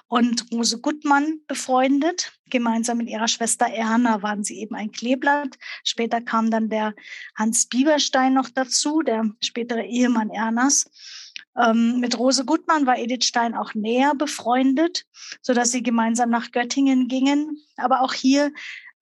[0.08, 2.32] und Rose Gutmann befreundet.
[2.48, 5.58] Gemeinsam mit ihrer Schwester Erna waren sie eben ein Kleeblatt.
[5.84, 6.94] Später kam dann der
[7.36, 10.90] Hans Bieberstein noch dazu, der spätere Ehemann Ernas.
[11.56, 15.06] Ähm, mit Rose Gutmann war Edith Stein auch näher befreundet,
[15.42, 17.58] sodass sie gemeinsam nach Göttingen gingen.
[17.76, 18.52] Aber auch hier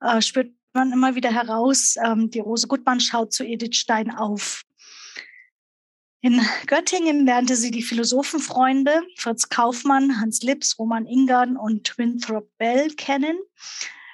[0.00, 4.62] äh, spürt man immer wieder heraus, ähm, die Rose Gutmann schaut zu Edith Stein auf.
[6.20, 12.90] In Göttingen lernte sie die Philosophenfreunde Fritz Kaufmann, Hans Lips, Roman Ingern und Winthrop Bell
[12.94, 13.38] kennen,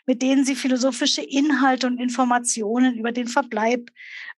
[0.05, 3.91] mit denen sie philosophische Inhalte und Informationen über den Verbleib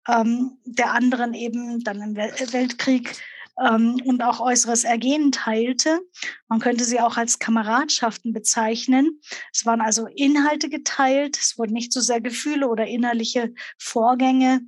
[0.07, 3.20] ähm, der anderen eben dann im Weltkrieg
[3.59, 6.00] ähm, und auch äußeres Ergehen teilte.
[6.46, 9.20] Man könnte sie auch als Kameradschaften bezeichnen.
[9.52, 14.61] Es waren also Inhalte geteilt, es wurden nicht so sehr Gefühle oder innerliche Vorgänge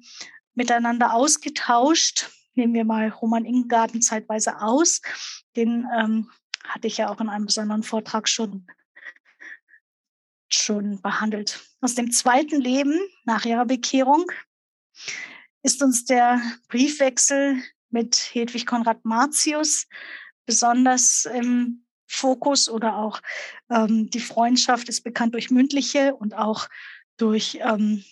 [0.56, 2.28] miteinander ausgetauscht
[2.58, 5.00] nehmen wir mal Roman Ingarten zeitweise aus.
[5.56, 6.30] Den ähm,
[6.64, 8.66] hatte ich ja auch in einem besonderen Vortrag schon,
[10.48, 11.60] schon behandelt.
[11.80, 14.30] Aus dem zweiten Leben nach ihrer Bekehrung
[15.62, 19.86] ist uns der Briefwechsel mit Hedwig Konrad Martius
[20.44, 23.20] besonders im Fokus oder auch
[23.70, 26.68] ähm, die Freundschaft ist bekannt durch mündliche und auch
[27.18, 28.02] durch ähm,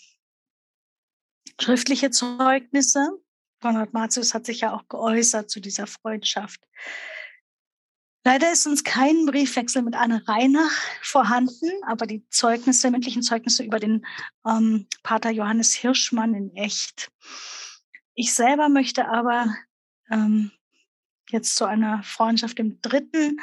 [1.61, 3.19] schriftliche Zeugnisse.
[3.61, 6.61] Konrad Martius hat sich ja auch geäußert zu dieser Freundschaft.
[8.25, 13.79] Leider ist uns kein Briefwechsel mit Anne Reinach vorhanden, aber die Zeugnisse, mündlichen Zeugnisse über
[13.79, 14.05] den
[14.45, 17.13] ähm, Pater Johannes Hirschmann in echt.
[18.15, 19.55] Ich selber möchte aber
[20.11, 20.51] ähm,
[21.31, 23.39] jetzt zu einer Freundschaft im dritten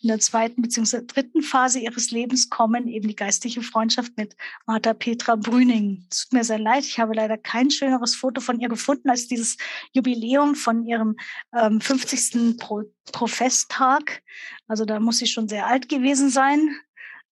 [0.00, 1.02] in der zweiten bzw.
[1.06, 6.06] dritten Phase ihres Lebens kommen, eben die geistliche Freundschaft mit Martha Petra Brüning.
[6.10, 9.26] Es tut mir sehr leid, ich habe leider kein schöneres Foto von ihr gefunden als
[9.26, 9.56] dieses
[9.92, 11.16] Jubiläum von ihrem
[11.52, 12.58] ähm, 50.
[12.58, 14.22] Pro Professtag.
[14.66, 16.76] Also da muss sie schon sehr alt gewesen sein.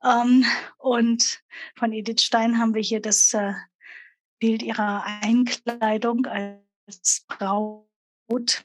[0.02, 0.44] Ähm,
[0.78, 1.42] und
[1.76, 3.52] von Edith Stein haben wir hier das äh,
[4.38, 8.64] Bild ihrer Einkleidung als Braut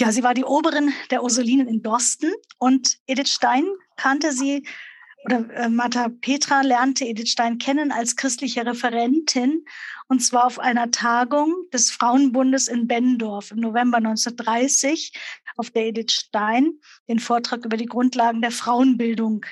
[0.00, 3.64] ja, sie war die Oberin der Ursulinen in Boston und Edith Stein
[3.96, 4.66] kannte sie
[5.26, 9.62] oder äh, Martha Petra lernte Edith Stein kennen als christliche Referentin
[10.10, 15.12] und zwar auf einer Tagung des Frauenbundes in Bendorf im November 1930,
[15.56, 16.72] auf der Edith Stein
[17.08, 19.46] den Vortrag über die Grundlagen der Frauenbildung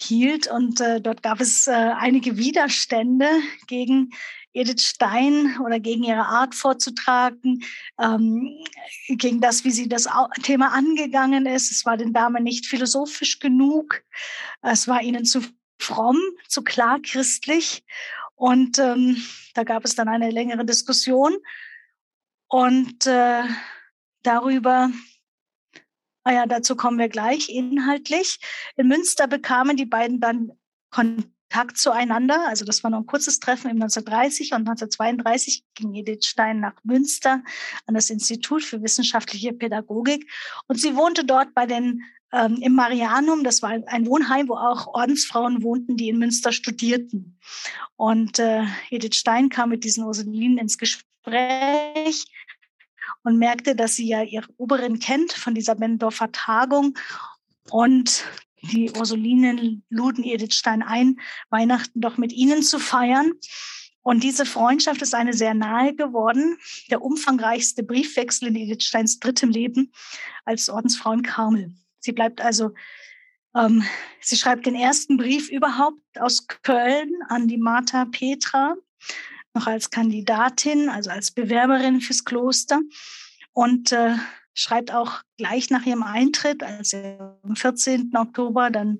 [0.00, 0.46] hielt.
[0.46, 3.26] Und äh, dort gab es äh, einige Widerstände
[3.66, 4.10] gegen
[4.56, 7.62] Edith Stein oder gegen ihre Art vorzutragen,
[8.00, 8.64] ähm,
[9.08, 10.08] gegen das, wie sie das
[10.42, 11.70] Thema angegangen ist.
[11.70, 14.02] Es war den Damen nicht philosophisch genug.
[14.62, 15.42] Es war ihnen zu
[15.78, 17.84] fromm, zu klar christlich.
[18.34, 19.22] Und ähm,
[19.54, 21.36] da gab es dann eine längere Diskussion.
[22.48, 23.42] Und äh,
[24.22, 24.90] darüber,
[26.24, 28.38] naja, dazu kommen wir gleich inhaltlich.
[28.76, 30.52] In Münster bekamen die beiden dann
[30.90, 32.46] Kontakt Kontakt zueinander.
[32.48, 36.74] Also das war noch ein kurzes Treffen im 1930 und 1932 ging Edith Stein nach
[36.84, 37.42] Münster
[37.86, 40.30] an das Institut für wissenschaftliche Pädagogik
[40.66, 43.44] und sie wohnte dort bei den ähm, im Marianum.
[43.44, 47.38] Das war ein Wohnheim, wo auch Ordensfrauen wohnten, die in Münster studierten.
[47.96, 52.26] Und äh, Edith Stein kam mit diesen Ursulinen ins Gespräch
[53.22, 56.98] und merkte, dass sie ja ihre Oberin kennt von dieser Bendorfer Tagung
[57.70, 58.24] und
[58.62, 63.32] die Ursulinen luden Edith Stein ein, Weihnachten doch mit ihnen zu feiern.
[64.02, 66.58] Und diese Freundschaft ist eine sehr nahe geworden,
[66.90, 69.92] der umfangreichste Briefwechsel in Edith Steins drittem Leben
[70.44, 71.74] als Ordensfrau in Karmel.
[71.98, 72.70] Sie bleibt also,
[73.56, 73.84] ähm,
[74.20, 78.76] sie schreibt den ersten Brief überhaupt aus Köln an die Martha Petra,
[79.54, 82.80] noch als Kandidatin, also als Bewerberin fürs Kloster.
[83.52, 84.14] Und äh,
[84.56, 88.10] schreibt auch gleich nach ihrem Eintritt, als er am 14.
[88.16, 88.98] Oktober dann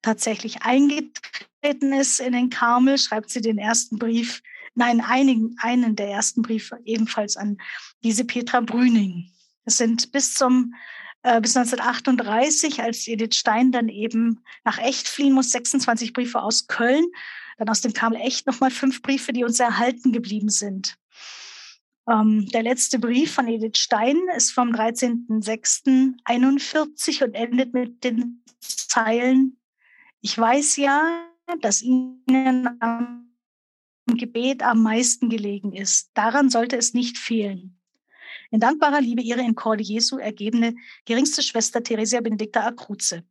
[0.00, 4.42] tatsächlich eingetreten ist in den Karmel, schreibt sie den ersten Brief,
[4.74, 7.58] nein, einigen, einen der ersten Briefe ebenfalls an
[8.02, 9.30] diese Petra Brüning.
[9.64, 10.74] Es sind bis zum
[11.22, 16.66] äh, bis 1938, als Edith Stein dann eben nach Echt fliehen muss, 26 Briefe aus
[16.66, 17.06] Köln,
[17.58, 20.96] dann aus dem Karmel Echt nochmal fünf Briefe, die uns erhalten geblieben sind.
[22.08, 29.58] Ähm, der letzte Brief von Edith Stein ist vom 13.06.41 und endet mit den Zeilen,
[30.20, 31.26] ich weiß ja,
[31.60, 33.30] dass Ihnen am
[34.06, 36.10] Gebet am meisten gelegen ist.
[36.14, 37.80] Daran sollte es nicht fehlen.
[38.50, 40.74] In dankbarer Liebe Ihre in Corde Jesu ergebene
[41.06, 43.24] geringste Schwester Theresia Benedicta Acruze.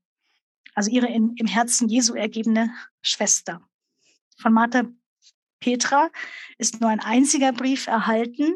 [0.76, 3.61] Also Ihre in, im Herzen Jesu ergebene Schwester.
[4.38, 4.84] Von Martha
[5.64, 6.09] Petra
[6.57, 8.53] ist nur ein einziger Brief erhalten,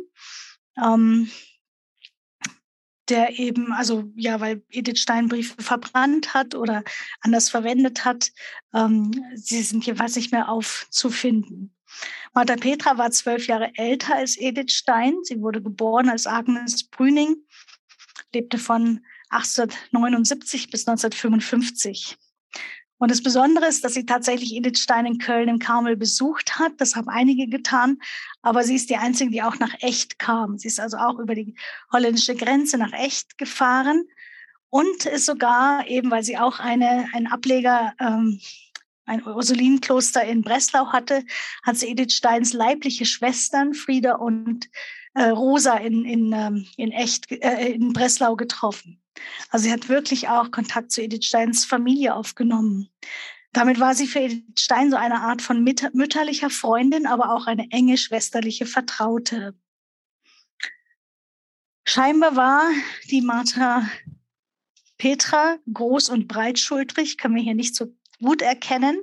[0.84, 1.32] ähm,
[3.08, 6.84] der eben, also ja, weil Edith Stein Briefe verbrannt hat oder
[7.22, 8.34] anders verwendet hat,
[8.74, 11.74] ähm, sie sind jeweils nicht mehr aufzufinden.
[12.34, 15.16] Martha Petra war zwölf Jahre älter als Edith Stein.
[15.24, 17.38] Sie wurde geboren als Agnes Brüning,
[18.34, 19.00] lebte von
[19.30, 22.18] 1879 bis 1955.
[23.00, 26.74] Und das Besondere ist, dass sie tatsächlich Edith Stein in Köln im Karmel besucht hat.
[26.78, 28.00] Das haben einige getan.
[28.42, 30.58] Aber sie ist die Einzige, die auch nach Echt kam.
[30.58, 31.56] Sie ist also auch über die
[31.92, 34.04] holländische Grenze nach Echt gefahren
[34.70, 38.40] und ist sogar eben, weil sie auch eine, einen Ableger, ähm,
[39.06, 41.24] ein Ursulinenkloster in Breslau hatte,
[41.64, 44.70] hat sie Edith Steins leibliche Schwestern Frieda und
[45.14, 49.02] äh, Rosa in, in, ähm, in Echt, äh, in Breslau getroffen.
[49.50, 52.90] Also sie hat wirklich auch Kontakt zu Edith Steins Familie aufgenommen.
[53.54, 57.72] Damit war sie für Edith Stein so eine Art von mütterlicher Freundin, aber auch eine
[57.72, 59.56] enge schwesterliche Vertraute.
[61.86, 62.70] Scheinbar war
[63.10, 63.90] die Martha
[64.98, 69.00] Petra groß und breitschultrig, kann man hier nicht so gut erkennen,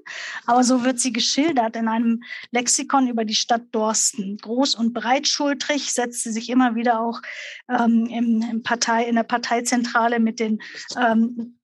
[0.47, 4.39] aber so wird sie geschildert in einem Lexikon über die Stadt Dorsten.
[4.39, 7.21] Groß und breitschultrig setzt sie sich immer wieder auch
[7.69, 10.61] ähm, im, im, Partei, in der Parteizentrale mit den,
[10.97, 11.59] ähm,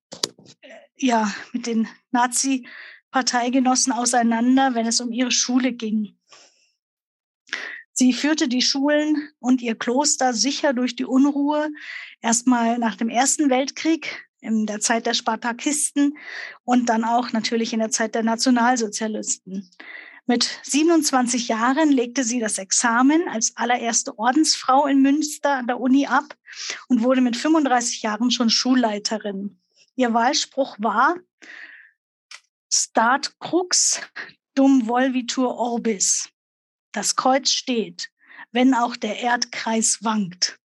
[0.96, 6.16] ja, mit den Nazi-Parteigenossen auseinander, wenn es um ihre Schule ging.
[7.92, 11.68] Sie führte die Schulen und ihr Kloster sicher durch die Unruhe,
[12.22, 16.16] erstmal nach dem Ersten Weltkrieg, in der Zeit der Spartakisten
[16.64, 19.70] und dann auch natürlich in der Zeit der Nationalsozialisten.
[20.26, 26.06] Mit 27 Jahren legte sie das Examen als allererste Ordensfrau in Münster an der Uni
[26.06, 26.36] ab
[26.88, 29.60] und wurde mit 35 Jahren schon Schulleiterin.
[29.96, 31.16] Ihr Wahlspruch war
[32.72, 34.00] Start Crux
[34.54, 36.28] dum volvitur orbis.
[36.92, 38.10] Das Kreuz steht,
[38.52, 40.60] wenn auch der Erdkreis wankt.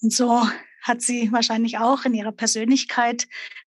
[0.00, 0.48] Und so
[0.86, 3.26] hat sie wahrscheinlich auch in ihrer Persönlichkeit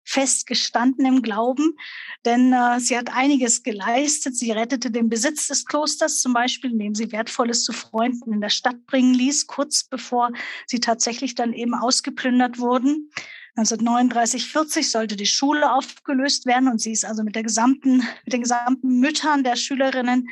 [0.03, 1.77] festgestanden im Glauben,
[2.25, 4.35] denn äh, sie hat einiges geleistet.
[4.35, 8.49] Sie rettete den Besitz des Klosters zum Beispiel, indem sie Wertvolles zu Freunden in der
[8.49, 10.31] Stadt bringen ließ, kurz bevor
[10.65, 13.11] sie tatsächlich dann eben ausgeplündert wurden.
[13.55, 18.33] 1939, 40 sollte die Schule aufgelöst werden und sie ist also mit der gesamten, mit
[18.33, 20.29] den gesamten Müttern der Schülerinnen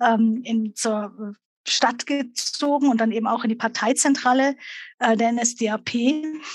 [0.00, 4.56] ähm, in, zur Stadt gezogen und dann eben auch in die Parteizentrale
[4.98, 5.90] äh, der NSDAP,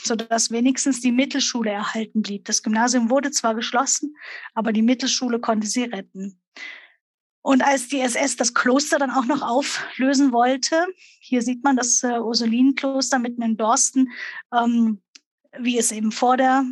[0.04, 2.46] sodass wenigstens die Mittelschule erhalten blieb.
[2.46, 4.16] Das Gymnasium wurde zwar geschlossen,
[4.54, 6.40] aber die Mittelschule konnte sie retten.
[7.42, 10.86] Und als die SS das Kloster dann auch noch auflösen wollte,
[11.22, 14.12] hier sieht man das äh, Ursulinenkloster mitten in Dorsten,
[14.54, 15.02] ähm,
[15.58, 16.66] wie es eben vor, der,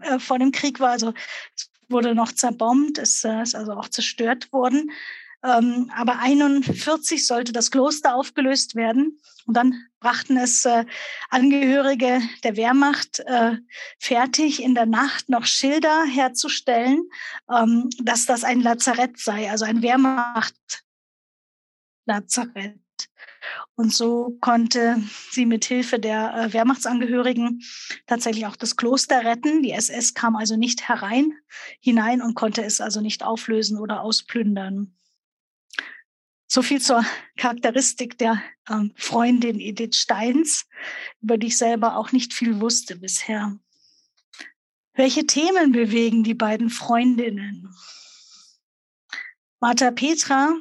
[0.00, 0.90] äh, vor dem Krieg war.
[0.90, 1.14] Also
[1.54, 4.90] es wurde noch zerbombt, es äh, ist also auch zerstört worden.
[5.44, 9.20] Ähm, aber 41 sollte das Kloster aufgelöst werden.
[9.46, 10.86] Und dann brachten es äh,
[11.28, 13.58] Angehörige der Wehrmacht äh,
[13.98, 17.10] fertig, in der Nacht noch Schilder herzustellen,
[17.50, 22.80] ähm, dass das ein Lazarett sei, also ein Wehrmacht-Lazarett.
[23.74, 27.60] Und so konnte sie mit Hilfe der äh, Wehrmachtsangehörigen
[28.06, 29.62] tatsächlich auch das Kloster retten.
[29.62, 31.34] Die SS kam also nicht herein,
[31.80, 34.96] hinein und konnte es also nicht auflösen oder ausplündern.
[36.46, 37.04] So viel zur
[37.36, 40.66] Charakteristik der ähm, Freundin Edith Steins,
[41.20, 43.58] über die ich selber auch nicht viel wusste bisher.
[44.94, 47.74] Welche Themen bewegen die beiden Freundinnen?
[49.60, 50.54] Martha Petra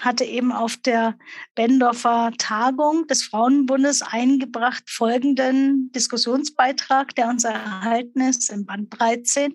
[0.00, 1.18] hatte eben auf der
[1.54, 9.54] Bendorfer Tagung des Frauenbundes eingebracht folgenden Diskussionsbeitrag, der uns erhalten ist im Band 13.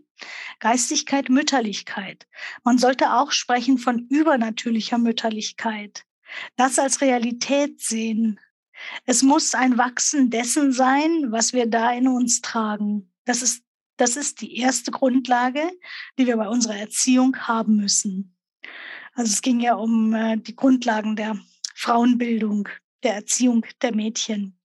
[0.60, 2.28] Geistigkeit, Mütterlichkeit.
[2.64, 6.06] Man sollte auch sprechen von übernatürlicher Mütterlichkeit.
[6.56, 8.40] Das als Realität sehen.
[9.06, 13.12] Es muss ein Wachsen dessen sein, was wir da in uns tragen.
[13.26, 13.64] Das ist,
[13.98, 15.72] das ist die erste Grundlage,
[16.18, 18.37] die wir bei unserer Erziehung haben müssen.
[19.18, 21.40] Also es ging ja um äh, die Grundlagen der
[21.74, 22.70] Frauenbildung,
[23.02, 24.56] der Erziehung der Mädchen.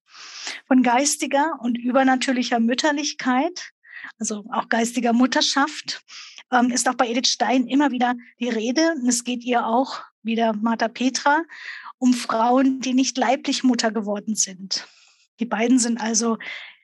[0.68, 3.70] Von geistiger und übernatürlicher Mütterlichkeit,
[4.18, 6.04] also auch geistiger Mutterschaft,
[6.52, 8.92] ähm, ist auch bei Edith Stein immer wieder die Rede.
[8.96, 11.44] Und es geht ihr auch, wie der Martha Petra,
[11.96, 14.86] um Frauen, die nicht leiblich Mutter geworden sind.
[15.40, 16.36] Die beiden sind also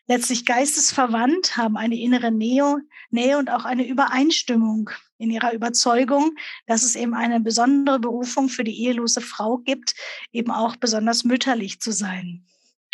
[0.08, 2.78] letztlich geistesverwandt, haben eine innere Nähe,
[3.10, 6.34] Nähe und auch eine Übereinstimmung in ihrer Überzeugung,
[6.66, 9.94] dass es eben eine besondere Berufung für die ehelose Frau gibt,
[10.32, 12.44] eben auch besonders mütterlich zu sein.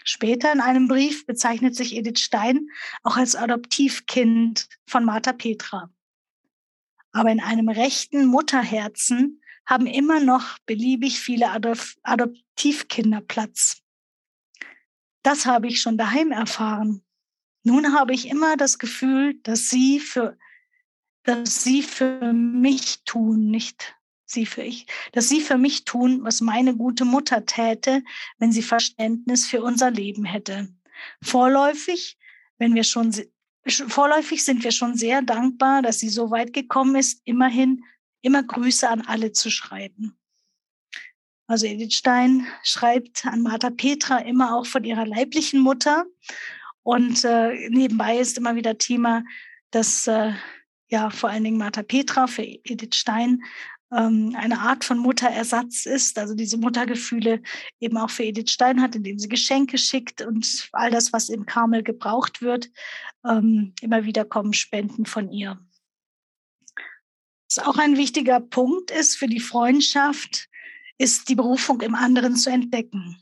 [0.05, 2.69] Später in einem Brief bezeichnet sich Edith Stein
[3.03, 5.91] auch als Adoptivkind von Martha Petra.
[7.13, 13.84] Aber in einem rechten Mutterherzen haben immer noch beliebig viele Adop Adoptivkinder Platz.
[15.25, 17.03] Das habe ich schon daheim erfahren.
[17.65, 20.39] Nun habe ich immer das Gefühl, dass sie für
[21.25, 23.97] dass sie für mich tun, nicht
[24.27, 28.03] sie für ich, dass sie für mich tun, was meine gute Mutter täte,
[28.39, 30.69] wenn sie Verständnis für unser Leben hätte.
[31.23, 32.19] Vorläufig,
[32.59, 33.15] wenn wir schon
[33.67, 37.83] vorläufig sind wir schon sehr dankbar, dass sie so weit gekommen ist, immerhin
[38.21, 40.19] immer Grüße an alle zu schreiben.
[41.47, 46.07] Also Edith Stein schreibt an Martha Petra immer auch von ihrer leiblichen Mutter.
[46.83, 49.25] Und äh, nebenbei ist immer wieder Thema,
[49.71, 50.33] dass äh,
[50.89, 53.43] ja vor allen Dingen Martha Petra für Edith Stein
[53.93, 57.43] ähm, eine Art von Mutterersatz ist, also diese Muttergefühle
[57.81, 61.47] eben auch für Edith Stein hat, indem sie Geschenke schickt und all das, was im
[61.47, 62.71] Karmel gebraucht wird,
[63.27, 65.59] ähm, immer wieder kommen Spenden von ihr.
[67.49, 70.49] Was auch ein wichtiger Punkt ist für die Freundschaft,
[70.99, 73.17] ist die Berufung im anderen zu entdecken.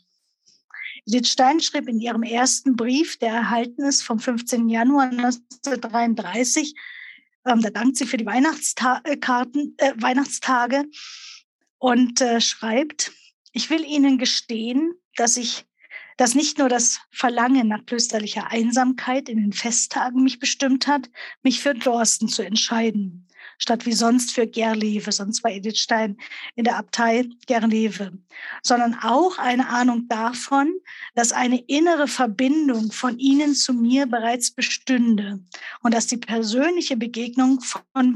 [1.07, 4.69] Edith Stein schrieb in ihrem ersten Brief, der erhalten ist vom 15.
[4.69, 6.75] Januar 1933,
[7.47, 10.85] ähm, da dankt sie für die Weihnachtskarten, äh, Weihnachtstage
[11.79, 13.13] und äh, schreibt,
[13.53, 15.67] ich will Ihnen gestehen, dass ich,
[16.17, 21.11] dass nicht nur das Verlangen nach klösterlicher Einsamkeit in den Festtagen mich bestimmt hat,
[21.43, 23.27] mich für Dorsten zu entscheiden
[23.63, 26.17] statt wie sonst für Gerlewe, sonst war Edith Stein
[26.57, 28.13] in der Abtei Gerlewe,
[28.63, 30.75] sondern auch eine Ahnung davon,
[31.15, 35.41] dass eine innere Verbindung von ihnen zu mir bereits bestünde
[35.81, 38.15] und dass die persönliche Begegnung von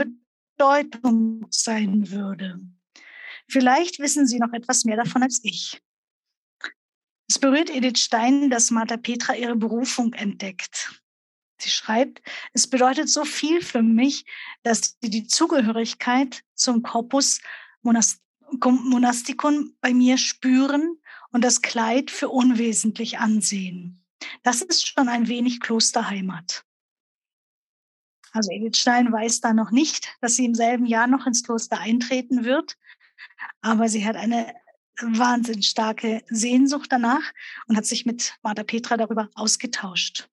[0.59, 2.61] Bedeutung sein würde.
[3.49, 5.81] Vielleicht wissen Sie noch etwas mehr davon als ich.
[7.29, 11.03] Es berührt Edith Stein, dass Martha Petra ihre Berufung entdeckt.
[11.59, 14.25] Sie schreibt, es bedeutet so viel für mich,
[14.63, 17.41] dass sie die Zugehörigkeit zum Corpus
[17.83, 20.99] Monasticum bei mir spüren
[21.31, 24.05] und das Kleid für unwesentlich ansehen.
[24.43, 26.65] Das ist schon ein wenig Klosterheimat.
[28.33, 31.81] Also Edith Stein weiß da noch nicht, dass sie im selben Jahr noch ins Kloster
[31.81, 32.77] eintreten wird,
[33.63, 34.55] aber sie hat eine
[35.01, 37.33] wahnsinnig starke Sehnsucht danach
[37.67, 40.29] und hat sich mit Martha Petra darüber ausgetauscht.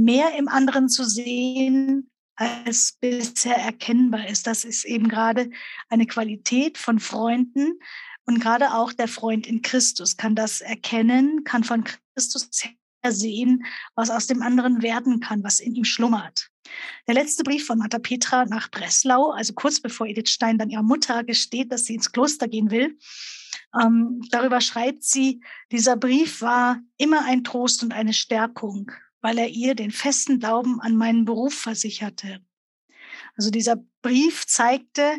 [0.00, 4.46] Mehr im anderen zu sehen, als bisher erkennbar ist.
[4.46, 5.50] Das ist eben gerade
[5.88, 7.78] eine Qualität von Freunden
[8.24, 11.84] und gerade auch der Freund in Christus kann das erkennen, kann von
[12.14, 16.48] Christus her sehen, was aus dem anderen werden kann, was in ihm schlummert.
[17.06, 20.82] Der letzte Brief von Martha Petra nach Breslau, also kurz bevor Edith Stein dann ihrer
[20.82, 22.96] Mutter gesteht, dass sie ins Kloster gehen will,
[23.80, 25.42] ähm, darüber schreibt sie,
[25.72, 28.90] dieser Brief war immer ein Trost und eine Stärkung
[29.20, 32.40] weil er ihr den festen Glauben an meinen Beruf versicherte.
[33.36, 35.16] Also dieser Brief zeigte,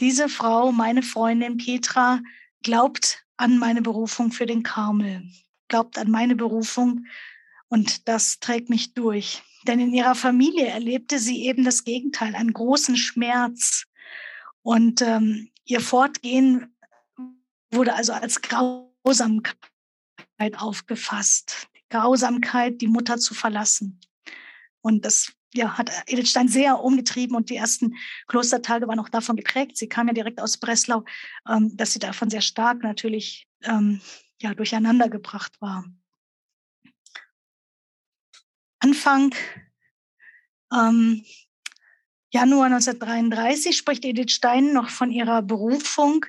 [0.00, 2.20] diese Frau, meine Freundin Petra,
[2.62, 5.22] glaubt an meine Berufung für den Karmel,
[5.68, 7.06] glaubt an meine Berufung
[7.68, 9.42] und das trägt mich durch.
[9.66, 13.86] Denn in ihrer Familie erlebte sie eben das Gegenteil, einen großen Schmerz.
[14.62, 16.74] Und ähm, ihr Fortgehen
[17.70, 19.56] wurde also als Grausamkeit
[20.56, 21.68] aufgefasst.
[21.94, 24.00] Grausamkeit, die Mutter zu verlassen.
[24.80, 27.94] Und das ja, hat Edith Stein sehr umgetrieben und die ersten
[28.26, 29.76] Klostertage waren auch davon geprägt.
[29.76, 31.04] Sie kam ja direkt aus Breslau,
[31.48, 34.00] ähm, dass sie davon sehr stark natürlich ähm,
[34.40, 35.08] ja, durcheinander
[35.60, 35.84] war.
[38.80, 39.34] Anfang
[40.72, 41.24] ähm,
[42.32, 46.26] Januar 1933 spricht Edith Stein noch von ihrer Berufung,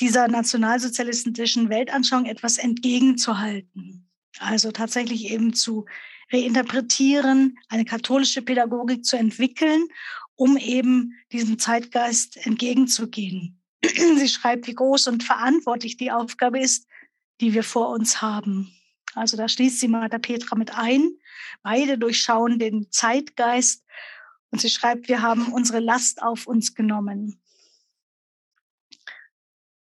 [0.00, 4.09] dieser nationalsozialistischen Weltanschauung etwas entgegenzuhalten.
[4.38, 5.86] Also tatsächlich eben zu
[6.32, 9.88] reinterpretieren, eine katholische Pädagogik zu entwickeln,
[10.36, 13.60] um eben diesem Zeitgeist entgegenzugehen.
[13.84, 16.86] Sie schreibt, wie groß und verantwortlich die Aufgabe ist,
[17.40, 18.72] die wir vor uns haben.
[19.14, 21.16] Also da schließt sie Martha Petra mit ein.
[21.62, 23.84] Beide durchschauen den Zeitgeist
[24.50, 27.40] und sie schreibt, wir haben unsere Last auf uns genommen.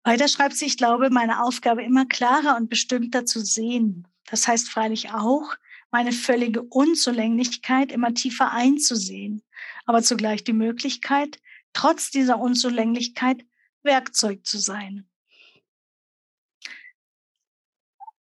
[0.04, 4.08] Weiter schreibt sie, ich glaube, meine Aufgabe immer klarer und bestimmter zu sehen.
[4.32, 5.56] Das heißt freilich auch,
[5.92, 9.44] meine völlige Unzulänglichkeit immer tiefer einzusehen,
[9.86, 11.42] aber zugleich die Möglichkeit,
[11.74, 13.46] trotz dieser Unzulänglichkeit
[13.84, 15.06] Werkzeug zu sein.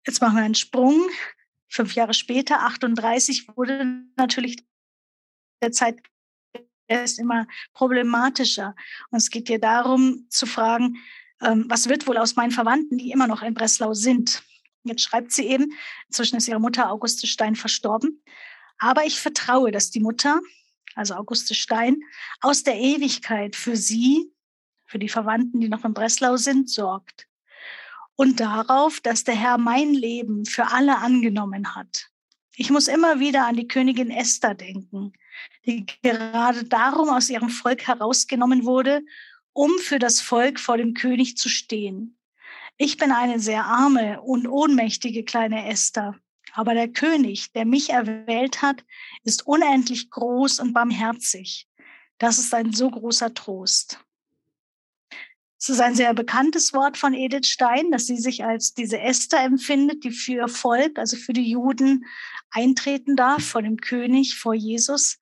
[0.06, 1.10] Jetzt machen wir einen Sprung.
[1.68, 4.64] Fünf Jahre später, 38, wurde natürlich
[5.62, 8.74] der Zeitgeist immer problematischer.
[9.10, 10.96] Und es geht hier darum zu fragen,
[11.42, 14.42] ähm, was wird wohl aus meinen Verwandten, die immer noch in Breslau sind?
[14.88, 15.72] Jetzt schreibt sie eben,
[16.08, 18.22] inzwischen ist ihre Mutter Auguste Stein verstorben.
[18.78, 20.40] Aber ich vertraue, dass die Mutter,
[20.94, 22.02] also Auguste Stein,
[22.40, 24.32] aus der Ewigkeit für sie,
[24.86, 27.26] für die Verwandten, die noch in Breslau sind, sorgt.
[28.16, 32.08] Und darauf, dass der Herr mein Leben für alle angenommen hat.
[32.56, 35.12] Ich muss immer wieder an die Königin Esther denken,
[35.64, 39.02] die gerade darum aus ihrem Volk herausgenommen wurde,
[39.52, 42.17] um für das Volk vor dem König zu stehen.
[42.80, 46.14] Ich bin eine sehr arme und ohnmächtige kleine Esther.
[46.52, 48.84] Aber der König, der mich erwählt hat,
[49.24, 51.68] ist unendlich groß und barmherzig.
[52.18, 54.00] Das ist ein so großer Trost.
[55.60, 59.42] Es ist ein sehr bekanntes Wort von Edith Stein, dass sie sich als diese Esther
[59.42, 62.06] empfindet, die für ihr Volk, also für die Juden,
[62.50, 65.18] eintreten darf vor dem König, vor Jesus.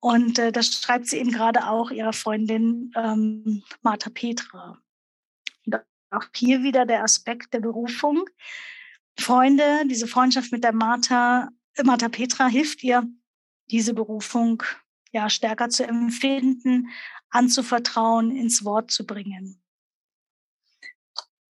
[0.00, 4.78] Und äh, das schreibt sie eben gerade auch ihrer Freundin ähm, Martha Petra.
[6.10, 8.24] Auch hier wieder der Aspekt der Berufung.
[9.18, 11.50] Freunde, diese Freundschaft mit der Martha,
[11.82, 13.08] Martha Petra hilft ihr,
[13.70, 14.62] diese Berufung
[15.12, 16.88] ja stärker zu empfinden,
[17.30, 19.62] anzuvertrauen, ins Wort zu bringen.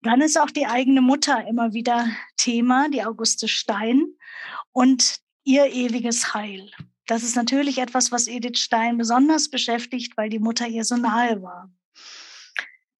[0.02, 2.06] Dann ist auch die eigene Mutter immer wieder
[2.36, 4.14] Thema, die Auguste Stein
[4.72, 6.70] und ihr ewiges Heil.
[7.06, 11.42] Das ist natürlich etwas, was Edith Stein besonders beschäftigt, weil die Mutter ihr so nahe
[11.42, 11.70] war.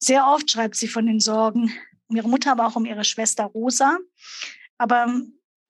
[0.03, 1.73] Sehr oft schreibt sie von den Sorgen
[2.09, 3.99] um ihre Mutter, aber auch um ihre Schwester Rosa.
[4.79, 5.23] Aber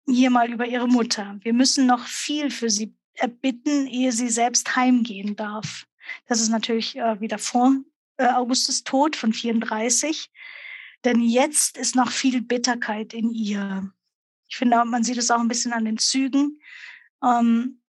[0.06, 1.38] hier mal über ihre Mutter.
[1.42, 5.86] Wir müssen noch viel für sie erbitten, ehe sie selbst heimgehen darf.
[6.26, 7.74] Das ist natürlich äh, wieder vor
[8.16, 10.30] äh, Augustus Tod von 34.
[11.04, 13.92] Denn jetzt ist noch viel Bitterkeit in ihr.
[14.48, 16.60] Ich finde, man sieht es auch ein bisschen an den Zügen,
[17.22, 17.80] ähm,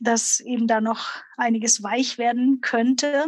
[0.00, 3.26] dass eben da noch einiges weich werden könnte.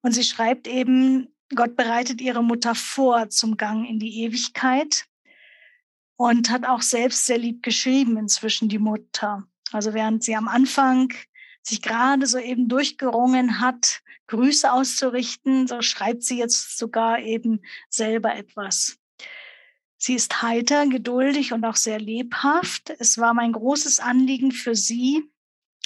[0.00, 5.06] Und sie schreibt eben, Gott bereitet ihre Mutter vor zum Gang in die Ewigkeit
[6.16, 9.44] und hat auch selbst sehr lieb geschrieben inzwischen die Mutter.
[9.72, 11.12] Also während sie am Anfang
[11.62, 18.34] sich gerade so eben durchgerungen hat, Grüße auszurichten, so schreibt sie jetzt sogar eben selber
[18.34, 18.98] etwas.
[19.98, 22.90] Sie ist heiter, geduldig und auch sehr lebhaft.
[22.98, 25.30] Es war mein großes Anliegen für sie,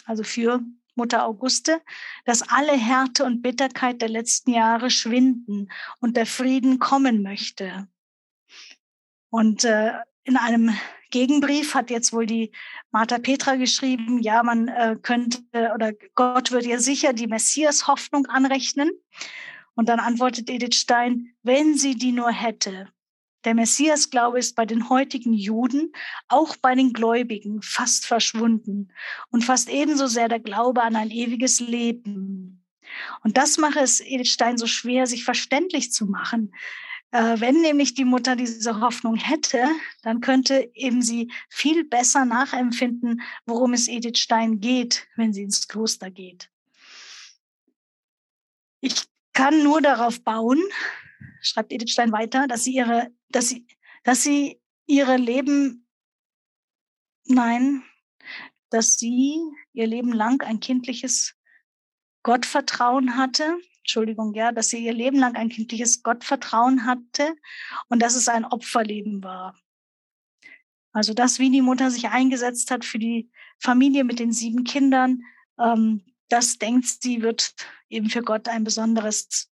[0.05, 0.61] also für
[0.97, 1.81] Mutter Auguste,
[2.25, 5.71] dass alle Härte und Bitterkeit der letzten Jahre schwinden
[6.01, 7.89] und der Frieden kommen möchte.
[9.31, 9.93] Und äh,
[10.25, 10.77] in einem
[11.11, 12.53] Gegenbrief hat jetzt wohl die
[12.91, 15.41] Martha Petra geschrieben, ja, man äh, könnte
[15.75, 18.91] oder Gott wird ihr sicher die Messias-Hoffnung anrechnen.
[19.75, 22.89] Und dann antwortet Edith Stein, wenn sie die nur hätte.
[23.47, 25.93] Der Messias-Glaube ist bei den heutigen Juden,
[26.29, 28.93] auch bei den Gläubigen, fast verschwunden
[29.31, 32.65] und fast ebenso sehr der Glaube an ein ewiges Leben.
[33.23, 36.53] Und das mache es Edith Stein so schwer, sich verständlich zu machen,
[37.13, 39.65] äh, wenn nämlich die Mutter diese Hoffnung hätte,
[40.03, 45.69] dann könnte eben sie viel besser nachempfinden, worum es Edith Stein geht, wenn sie ins
[45.69, 46.51] Kloster geht.
[48.81, 50.61] Ich kann nur darauf bauen,
[51.41, 53.67] schreibt Edith Stein weiter, dass sie ihre, dass sie,
[54.05, 55.87] dass sie ihre Leben,
[57.25, 57.83] nein,
[58.71, 59.41] dass sie
[59.73, 61.35] ihr Leben lang ein kindliches
[62.23, 67.37] Gottvertrauen hatte Entschuldigung, ja, dass sie ihr Leben lang ein kindliches Gottvertrauen hatte
[67.89, 69.57] und dass es ein Opferleben war.
[70.91, 75.23] Also das, wie die Mutter sich eingesetzt hat für die Familie mit den sieben Kindern,
[75.61, 77.55] ähm, das denkt sie, wird
[77.89, 79.53] eben für Gott ein besonderes,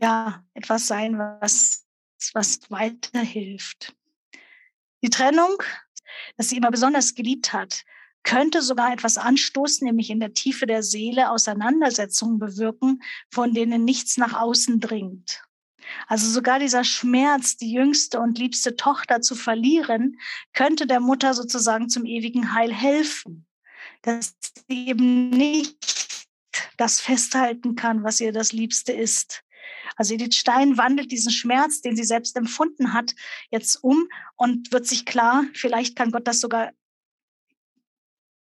[0.00, 1.86] ja, etwas sein, was,
[2.32, 3.94] was weiterhilft.
[5.02, 5.56] Die Trennung,
[6.36, 7.84] dass sie immer besonders geliebt hat,
[8.22, 14.16] könnte sogar etwas anstoßen, nämlich in der Tiefe der Seele Auseinandersetzungen bewirken, von denen nichts
[14.16, 15.42] nach außen dringt.
[16.08, 20.18] Also sogar dieser Schmerz, die jüngste und liebste Tochter zu verlieren,
[20.52, 23.46] könnte der Mutter sozusagen zum ewigen Heil helfen,
[24.02, 24.34] dass
[24.68, 25.76] sie eben nicht
[26.76, 29.44] das festhalten kann, was ihr das Liebste ist.
[29.96, 33.14] Also Edith Stein wandelt diesen Schmerz, den sie selbst empfunden hat,
[33.50, 36.72] jetzt um und wird sich klar, vielleicht kann Gott das sogar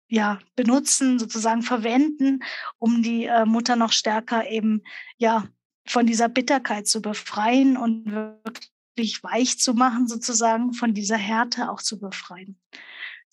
[0.08, 2.40] ja, benutzen, sozusagen verwenden,
[2.78, 4.82] um die äh, Mutter noch stärker eben
[5.18, 5.48] ja
[5.86, 11.82] von dieser Bitterkeit zu befreien und wirklich weich zu machen, sozusagen von dieser Härte auch
[11.82, 12.58] zu befreien.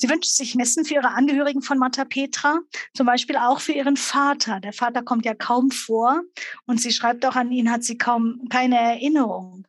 [0.02, 2.62] Sie wünscht sich Messen für ihre Angehörigen von Mata Petra,
[2.96, 4.60] zum Beispiel auch für ihren Vater.
[4.60, 6.24] Der Vater kommt ja kaum vor
[6.66, 9.68] und sie schreibt auch an ihn, hat sie kaum keine Erinnerung.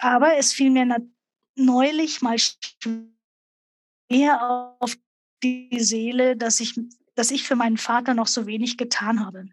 [0.00, 1.08] Aber es fiel mir
[1.54, 2.36] neulich mal
[4.10, 4.98] schwer auf
[5.44, 6.74] die Seele, dass ich,
[7.14, 9.44] dass ich für meinen Vater noch so wenig getan habe.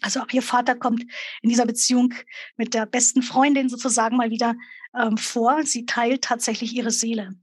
[0.00, 1.02] Also auch ihr Vater kommt
[1.42, 2.14] in dieser Beziehung
[2.56, 4.54] mit der besten Freundin sozusagen mal wieder
[4.98, 5.62] ähm, vor.
[5.64, 7.36] Sie teilt tatsächlich ihre Seele.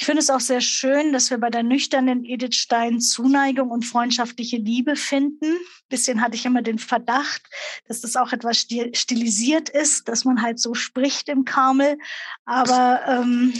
[0.00, 3.84] Ich finde es auch sehr schön, dass wir bei der nüchternen Edith Stein Zuneigung und
[3.84, 5.58] freundschaftliche Liebe finden.
[5.90, 7.42] Bisschen hatte ich immer den Verdacht,
[7.86, 11.98] dass das auch etwas stilisiert ist, dass man halt so spricht im Karmel.
[12.46, 13.52] Aber ähm,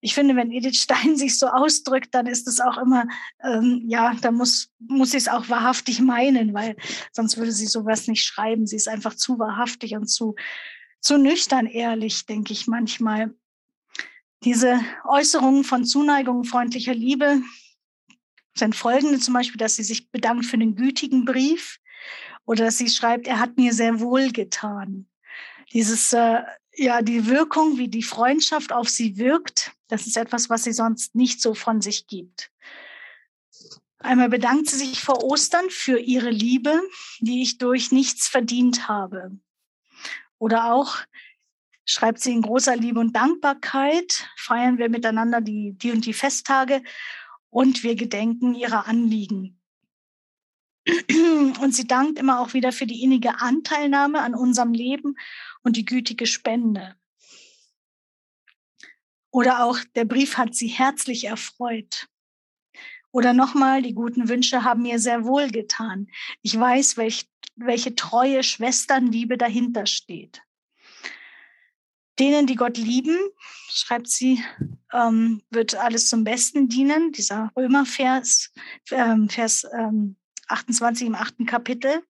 [0.00, 3.08] ich finde, wenn Edith Stein sich so ausdrückt, dann ist es auch immer,
[3.42, 6.76] ähm, ja, da muss, muss sie es auch wahrhaftig meinen, weil
[7.10, 8.68] sonst würde sie sowas nicht schreiben.
[8.68, 10.36] Sie ist einfach zu wahrhaftig und zu,
[11.00, 13.34] zu nüchtern ehrlich, denke ich manchmal.
[14.44, 17.42] Diese Äußerungen von Zuneigung, freundlicher Liebe
[18.54, 21.78] sind folgende, zum Beispiel, dass sie sich bedankt für den gütigen Brief
[22.44, 25.06] oder dass sie schreibt, er hat mir sehr wohl getan.
[25.72, 26.42] Dieses äh,
[26.74, 31.14] ja, die Wirkung, wie die Freundschaft auf sie wirkt, das ist etwas, was sie sonst
[31.14, 32.50] nicht so von sich gibt.
[33.98, 36.80] Einmal bedankt sie sich vor Ostern für ihre Liebe,
[37.20, 39.38] die ich durch nichts verdient habe.
[40.38, 40.96] Oder auch
[41.84, 46.82] schreibt sie in großer Liebe und Dankbarkeit, feiern wir miteinander die, die und die Festtage
[47.50, 49.58] und wir gedenken ihrer Anliegen.
[51.60, 55.16] Und sie dankt immer auch wieder für die innige Anteilnahme an unserem Leben
[55.62, 56.96] und die gütige Spende.
[59.30, 62.08] Oder auch der Brief hat sie herzlich erfreut.
[63.12, 66.08] Oder nochmal, die guten Wünsche haben mir sehr wohl getan.
[66.42, 70.42] Ich weiß, welch, welche treue Schwesternliebe dahinter steht.
[72.18, 73.16] Denen, die Gott lieben,
[73.68, 74.42] schreibt sie,
[74.92, 77.12] ähm, wird alles zum Besten dienen.
[77.12, 78.52] Dieser Römervers,
[78.90, 80.16] ähm, Vers ähm,
[80.48, 82.02] 28 im achten Kapitel.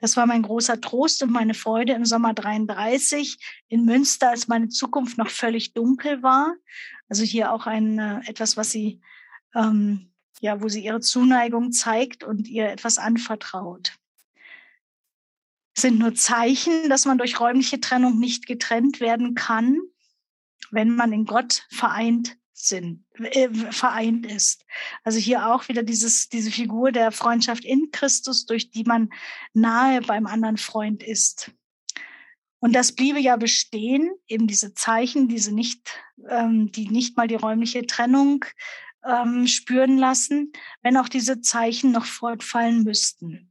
[0.00, 3.38] Das war mein großer Trost und meine Freude im Sommer 33
[3.68, 6.54] in Münster, als meine Zukunft noch völlig dunkel war.
[7.08, 9.00] Also hier auch ein äh, etwas, was sie
[9.54, 13.92] ähm, ja, wo sie ihre Zuneigung zeigt und ihr etwas anvertraut.
[15.76, 19.78] Sind nur Zeichen, dass man durch räumliche Trennung nicht getrennt werden kann,
[20.70, 24.64] wenn man in Gott vereint sind, äh, vereint ist.
[25.04, 29.10] Also hier auch wieder dieses, diese Figur der Freundschaft in Christus, durch die man
[29.54, 31.52] nahe beim anderen Freund ist.
[32.60, 35.98] Und das bliebe ja bestehen, eben diese Zeichen, diese nicht,
[36.28, 38.44] ähm, die nicht mal die räumliche Trennung
[39.04, 40.52] ähm, spüren lassen,
[40.82, 43.49] wenn auch diese Zeichen noch fortfallen müssten.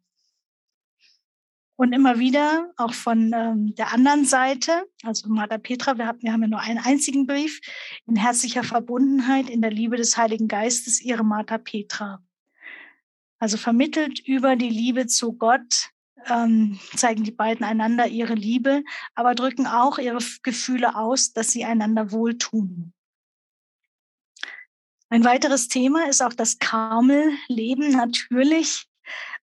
[1.79, 6.33] Und immer wieder, auch von ähm, der anderen Seite, also Martha Petra, wir haben, wir
[6.33, 7.61] haben ja nur einen einzigen Brief,
[8.05, 12.21] in herzlicher Verbundenheit, in der Liebe des Heiligen Geistes, ihre Martha Petra.
[13.39, 15.91] Also vermittelt über die Liebe zu Gott,
[16.25, 18.83] ähm, zeigen die beiden einander ihre Liebe,
[19.15, 22.91] aber drücken auch ihre Gefühle aus, dass sie einander wohltun.
[25.07, 28.88] Ein weiteres Thema ist auch das Karmelleben natürlich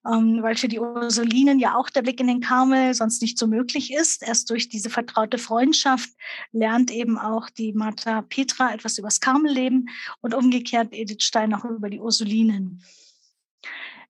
[0.06, 3.46] ähm, weil für die Ursulinen ja auch der Blick in den Karmel sonst nicht so
[3.46, 4.22] möglich ist.
[4.22, 6.10] Erst durch diese vertraute Freundschaft
[6.52, 9.88] lernt eben auch die Martha Petra etwas über das Karmelleben
[10.20, 12.82] und umgekehrt Edith Stein auch über die Ursulinen.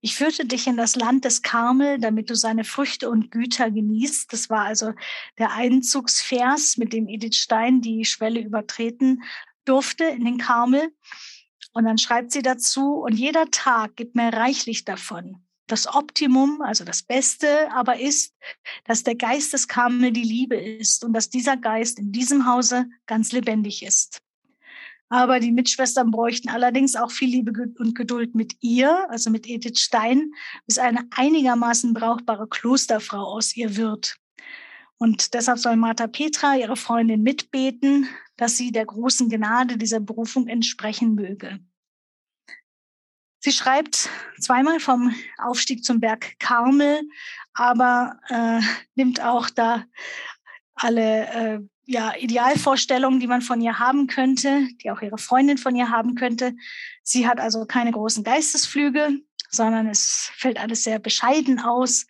[0.02, 4.32] Ich führte dich in das Land des Karmel, damit du seine Früchte und Güter genießt.
[4.32, 4.92] Das war also
[5.38, 9.22] der Einzugsvers, mit dem Edith Stein die Schwelle übertreten
[9.64, 10.92] durfte in den Karmel.
[11.72, 16.84] Und dann schreibt sie dazu, und jeder Tag gibt mir reichlich davon das Optimum, also
[16.84, 18.34] das Beste, aber ist,
[18.84, 22.86] dass der Geist des Karmel die Liebe ist und dass dieser Geist in diesem Hause
[23.06, 24.22] ganz lebendig ist.
[25.08, 29.78] Aber die Mitschwestern bräuchten allerdings auch viel Liebe und Geduld mit ihr, also mit Edith
[29.78, 30.32] Stein,
[30.66, 34.16] bis eine einigermaßen brauchbare Klosterfrau aus ihr wird.
[34.98, 40.48] Und deshalb soll Martha Petra, ihre Freundin, mitbeten, dass sie der großen Gnade dieser Berufung
[40.48, 41.60] entsprechen möge.
[43.46, 47.02] Sie schreibt zweimal vom Aufstieg zum Berg Karmel,
[47.54, 48.60] aber äh,
[48.96, 49.84] nimmt auch da
[50.74, 55.76] alle äh, ja, Idealvorstellungen, die man von ihr haben könnte, die auch ihre Freundin von
[55.76, 56.56] ihr haben könnte.
[57.04, 62.04] Sie hat also keine großen Geistesflüge, sondern es fällt alles sehr bescheiden aus.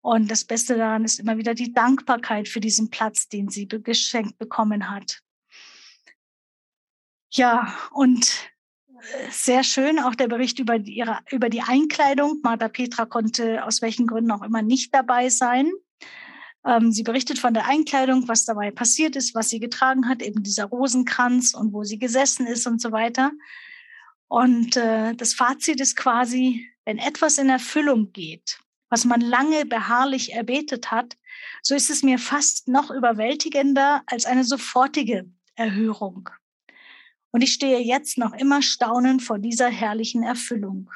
[0.00, 4.38] Und das Beste daran ist immer wieder die Dankbarkeit für diesen Platz, den sie geschenkt
[4.38, 5.20] bekommen hat.
[7.30, 8.48] Ja, und
[9.30, 12.40] sehr schön, auch der Bericht über die, ihre, über die Einkleidung.
[12.42, 15.70] Martha Petra konnte aus welchen Gründen auch immer nicht dabei sein.
[16.64, 20.42] Ähm, sie berichtet von der Einkleidung, was dabei passiert ist, was sie getragen hat, eben
[20.42, 23.32] dieser Rosenkranz und wo sie gesessen ist und so weiter.
[24.28, 28.58] Und äh, das Fazit ist quasi, wenn etwas in Erfüllung geht,
[28.90, 31.16] was man lange beharrlich erbetet hat,
[31.62, 36.28] so ist es mir fast noch überwältigender als eine sofortige Erhörung.
[37.30, 40.90] Und ich stehe jetzt noch immer staunend vor dieser herrlichen Erfüllung.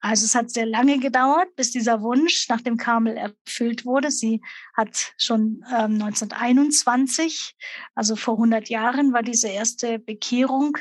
[0.00, 4.10] Also es hat sehr lange gedauert, bis dieser Wunsch nach dem Karmel erfüllt wurde.
[4.12, 4.40] Sie
[4.74, 7.56] hat schon ähm, 1921,
[7.94, 10.78] also vor 100 Jahren, war diese erste Bekehrung,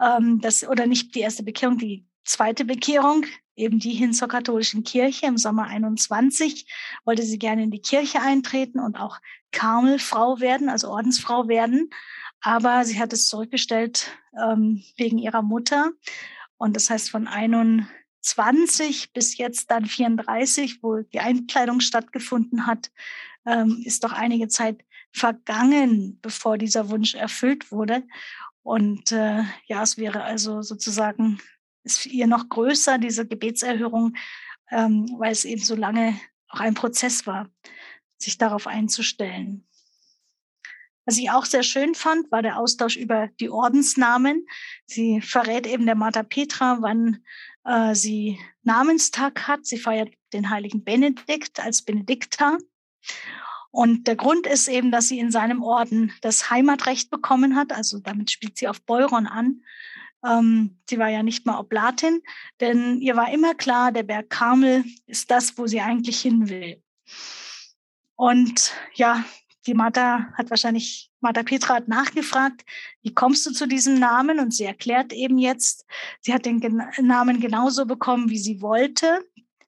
[0.00, 4.82] ähm, das oder nicht die erste Bekehrung, die zweite Bekehrung, eben die hin zur katholischen
[4.82, 6.66] Kirche im Sommer 21,
[7.04, 9.20] wollte sie gerne in die Kirche eintreten und auch
[9.52, 11.90] Karmelfrau werden, also Ordensfrau werden.
[12.44, 15.92] Aber sie hat es zurückgestellt ähm, wegen ihrer Mutter.
[16.58, 22.90] Und das heißt, von 21 bis jetzt dann 34, wo die Einkleidung stattgefunden hat,
[23.46, 28.02] ähm, ist doch einige Zeit vergangen, bevor dieser Wunsch erfüllt wurde.
[28.62, 31.40] Und äh, ja, es wäre also sozusagen,
[31.82, 34.16] ist ihr noch größer, diese Gebetserhörung,
[34.70, 37.48] ähm, weil es eben so lange auch ein Prozess war,
[38.18, 39.66] sich darauf einzustellen.
[41.06, 44.46] Was ich auch sehr schön fand, war der Austausch über die Ordensnamen.
[44.86, 47.22] Sie verrät eben der Martha Petra, wann
[47.64, 49.66] äh, sie Namenstag hat.
[49.66, 52.58] Sie feiert den heiligen Benedikt als Benedikta.
[53.70, 57.72] Und der Grund ist eben, dass sie in seinem Orden das Heimatrecht bekommen hat.
[57.72, 59.62] Also damit spielt sie auf Beuron an.
[60.24, 62.22] Ähm, sie war ja nicht mal Oblatin,
[62.60, 66.82] denn ihr war immer klar, der Berg Karmel ist das, wo sie eigentlich hin will.
[68.16, 69.24] Und ja,
[69.66, 72.64] die Martha hat wahrscheinlich, Martha Petra hat nachgefragt,
[73.02, 74.38] wie kommst du zu diesem Namen?
[74.38, 75.86] Und sie erklärt eben jetzt,
[76.20, 79.24] sie hat den Gen Namen genauso bekommen, wie sie wollte,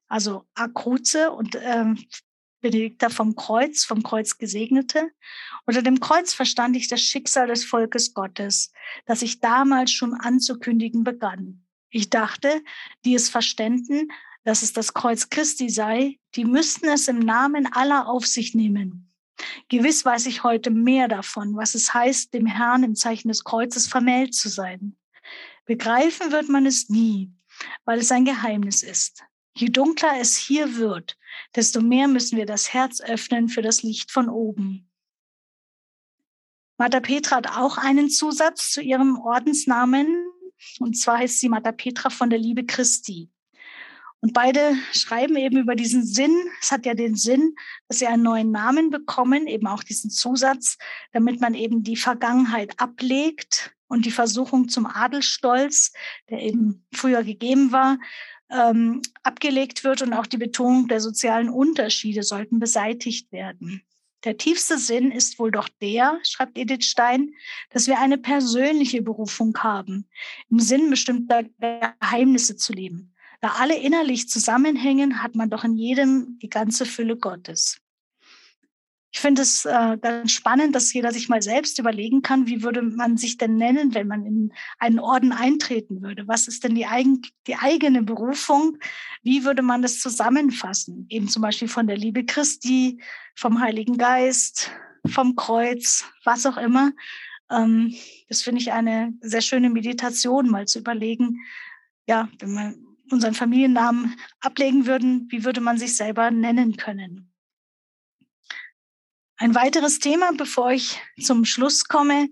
[0.09, 1.99] also Akruze und ähm,
[2.61, 5.11] Benedikta vom Kreuz, vom Kreuz Gesegnete.
[5.67, 8.73] Unter dem Kreuz verstand ich das Schicksal des Volkes Gottes,
[9.05, 11.65] das ich damals schon anzukündigen begann.
[11.91, 12.63] Ich dachte,
[13.05, 14.11] die es verständen,
[14.45, 19.13] dass es das Kreuz Christi sei, die müssten es im Namen aller auf sich nehmen.
[19.69, 23.87] Gewiss weiß ich heute mehr davon, was es heißt, dem Herrn im Zeichen des Kreuzes
[23.87, 24.97] vermählt zu sein.
[25.65, 27.33] Begreifen wird man es nie,
[27.85, 29.25] weil es ein Geheimnis ist.
[29.55, 31.17] Je dunkler es hier wird,
[31.55, 34.91] desto mehr müssen wir das Herz öffnen für das Licht von oben.
[36.79, 40.27] Martha Petra hat auch einen Zusatz zu ihrem Ordensnamen,
[40.79, 43.31] und zwar heißt sie Martha Petra von der Liebe Christi.
[44.21, 46.35] Und beide schreiben eben über diesen Sinn.
[46.61, 47.55] Es hat ja den Sinn,
[47.89, 50.79] dass sie einen neuen Namen bekommen, eben auch diesen Zusatz,
[51.13, 55.93] damit man eben die Vergangenheit ablegt und die Versuchung zum Adelstolz,
[56.29, 57.99] der eben früher gegeben war,
[58.51, 63.83] ähm, abgelegt wird und auch die Betonung der sozialen Unterschiede sollten beseitigt werden.
[64.25, 67.35] Der tiefste Sinn ist wohl doch der, schreibt Edith Stein,
[67.71, 70.09] dass wir eine persönliche Berufung haben,
[70.51, 73.15] im Sinn bestimmter Geheimnisse zu leben.
[73.41, 77.81] Da alle innerlich zusammenhängen, hat man doch in jedem die ganze Fülle Gottes.
[79.17, 82.83] Ich finde es äh, ganz spannend, dass jeder sich mal selbst überlegen kann, wie würde
[82.83, 86.29] man sich denn nennen, wenn man in einen Orden eintreten würde?
[86.29, 88.77] Was ist denn die, eigen, die eigene Berufung?
[89.23, 91.07] Wie würde man das zusammenfassen?
[91.09, 93.01] Eben zum Beispiel von der Liebe Christi,
[93.35, 94.71] vom Heiligen Geist,
[95.07, 96.93] vom Kreuz, was auch immer.
[97.51, 97.95] Ähm,
[98.29, 101.41] das finde ich eine sehr schöne Meditation, mal zu überlegen,
[102.07, 107.33] ja, wenn man unseren Familiennamen ablegen würden, wie würde man sich selber nennen können?
[109.39, 112.29] Ein weiteres Thema, bevor ich zum Schluss komme,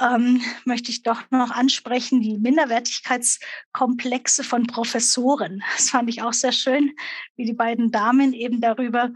[0.00, 5.62] ähm, möchte ich doch noch ansprechen, die Minderwertigkeitskomplexe von Professoren.
[5.76, 6.92] Das fand ich auch sehr schön,
[7.36, 9.10] wie die beiden Damen eben darüber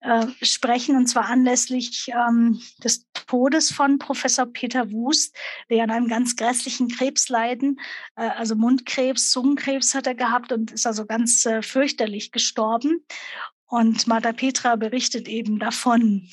[0.00, 5.36] äh, sprechen, und zwar anlässlich ähm, des Todes von Professor Peter Wust,
[5.70, 7.80] der an einem ganz grässlichen Krebs leiden,
[8.16, 13.04] äh, also Mundkrebs, Zungenkrebs hat er gehabt und ist also ganz äh, fürchterlich gestorben.
[13.66, 16.28] Und Martha Petra berichtet eben davon.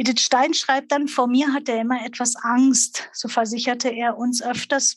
[0.00, 3.10] Edith Stein schreibt dann, vor mir hatte er immer etwas Angst.
[3.12, 4.96] So versicherte er uns öfters,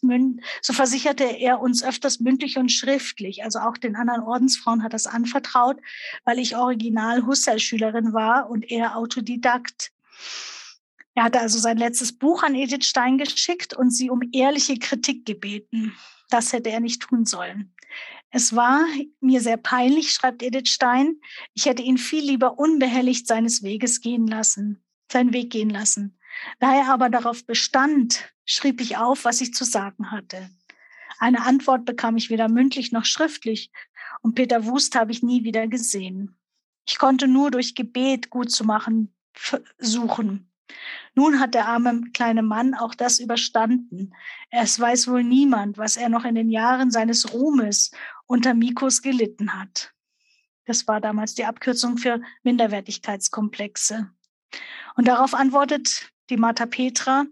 [0.62, 3.44] so versicherte er uns öfters mündlich und schriftlich.
[3.44, 5.76] Also auch den anderen Ordensfrauen hat das anvertraut,
[6.24, 9.92] weil ich Original Husserl-Schülerin war und er Autodidakt.
[11.16, 15.26] Er hatte also sein letztes Buch an Edith Stein geschickt und sie um ehrliche Kritik
[15.26, 15.94] gebeten.
[16.30, 17.76] Das hätte er nicht tun sollen.
[18.30, 18.86] Es war
[19.20, 21.20] mir sehr peinlich, schreibt Edith Stein.
[21.54, 24.80] Ich hätte ihn viel lieber unbehelligt seines Weges gehen lassen
[25.14, 26.20] seinen Weg gehen lassen.
[26.60, 30.50] Da er aber darauf bestand, schrieb ich auf, was ich zu sagen hatte.
[31.20, 33.72] Eine Antwort bekam ich weder mündlich noch schriftlich
[34.22, 36.36] und Peter Wust habe ich nie wieder gesehen.
[36.86, 39.14] Ich konnte nur durch Gebet gut zu machen
[39.78, 40.50] suchen.
[41.16, 44.14] Nun hat der arme kleine Mann auch das überstanden.
[44.50, 47.92] Es weiß wohl niemand, was er noch in den Jahren seines Ruhmes
[48.26, 49.94] unter Mikos gelitten hat.
[50.66, 54.10] Das war damals die Abkürzung für Minderwertigkeitskomplexe.
[54.96, 57.26] Und darauf antwortet die Martha Petra,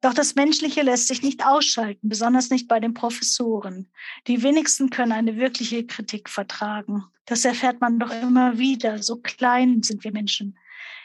[0.00, 3.88] doch das Menschliche lässt sich nicht ausschalten, besonders nicht bei den Professoren.
[4.26, 7.04] Die wenigsten können eine wirkliche Kritik vertragen.
[7.26, 9.02] Das erfährt man doch immer wieder.
[9.02, 10.58] So klein sind wir Menschen.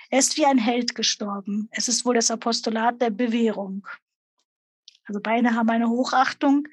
[0.10, 1.68] Er ist wie ein Held gestorben.
[1.72, 3.86] Es ist wohl das Apostolat der Bewährung.
[5.08, 6.68] Also beide haben eine Hochachtung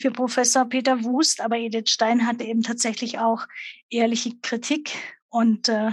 [0.00, 3.46] für Professor Peter Wust, aber Edith Stein hatte eben tatsächlich auch
[3.90, 4.92] ehrliche Kritik
[5.28, 5.90] und äh,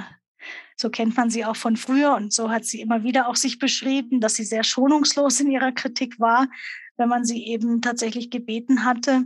[0.77, 3.59] so kennt man sie auch von früher und so hat sie immer wieder auch sich
[3.59, 6.47] beschrieben, dass sie sehr schonungslos in ihrer Kritik war,
[6.97, 9.25] wenn man sie eben tatsächlich gebeten hatte.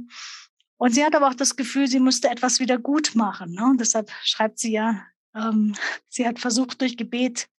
[0.78, 3.54] Und sie hat aber auch das Gefühl, sie musste etwas wieder gut machen.
[3.54, 3.66] Ne?
[3.66, 5.76] Und deshalb schreibt sie ja, ähm,
[6.10, 7.50] sie hat versucht, durch Gebet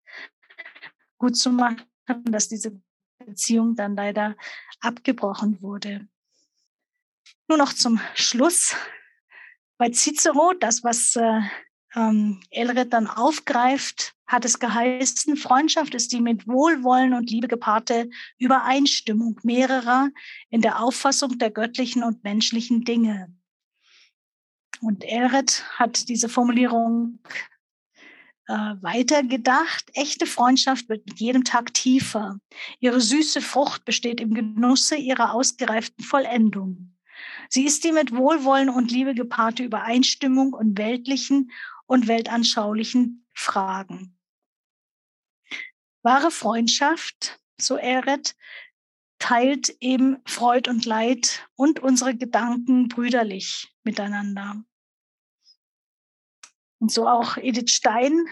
[1.18, 1.82] gut zu machen,
[2.24, 2.80] dass diese
[3.18, 4.36] Beziehung dann leider
[4.80, 6.06] abgebrochen wurde.
[7.48, 8.76] Nur noch zum Schluss.
[9.78, 11.40] Bei Cicero, das, was äh,
[11.94, 18.10] ähm, Elred dann aufgreift, hat es geheißen, Freundschaft ist die mit Wohlwollen und Liebe gepaarte
[18.38, 20.10] Übereinstimmung mehrerer
[20.50, 23.32] in der Auffassung der göttlichen und menschlichen Dinge.
[24.80, 27.18] Und Elred hat diese Formulierung
[28.48, 29.90] äh, weitergedacht.
[29.94, 32.38] Echte Freundschaft wird mit jedem Tag tiefer.
[32.80, 36.94] Ihre süße Frucht besteht im Genusse ihrer ausgereiften Vollendung.
[37.48, 41.50] Sie ist die mit Wohlwollen und Liebe gepaarte Übereinstimmung und weltlichen
[41.88, 44.16] und weltanschaulichen Fragen.
[46.02, 48.36] Wahre Freundschaft, so Eret,
[49.18, 54.62] teilt eben Freud und Leid und unsere Gedanken brüderlich miteinander.
[56.78, 58.26] Und so auch Edith Stein,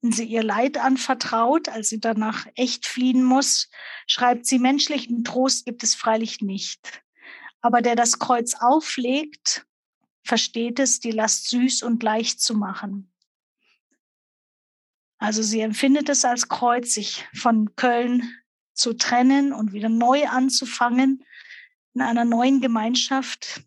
[0.00, 3.68] wenn sie ihr Leid anvertraut, als sie danach echt fliehen muss,
[4.06, 7.02] schreibt sie, menschlichen Trost gibt es freilich nicht.
[7.60, 9.65] Aber der das Kreuz auflegt
[10.26, 13.12] versteht es, die Last süß und leicht zu machen.
[15.18, 18.22] Also sie empfindet es als Kreuz, sich von Köln
[18.74, 21.24] zu trennen und wieder neu anzufangen
[21.94, 23.62] in einer neuen Gemeinschaft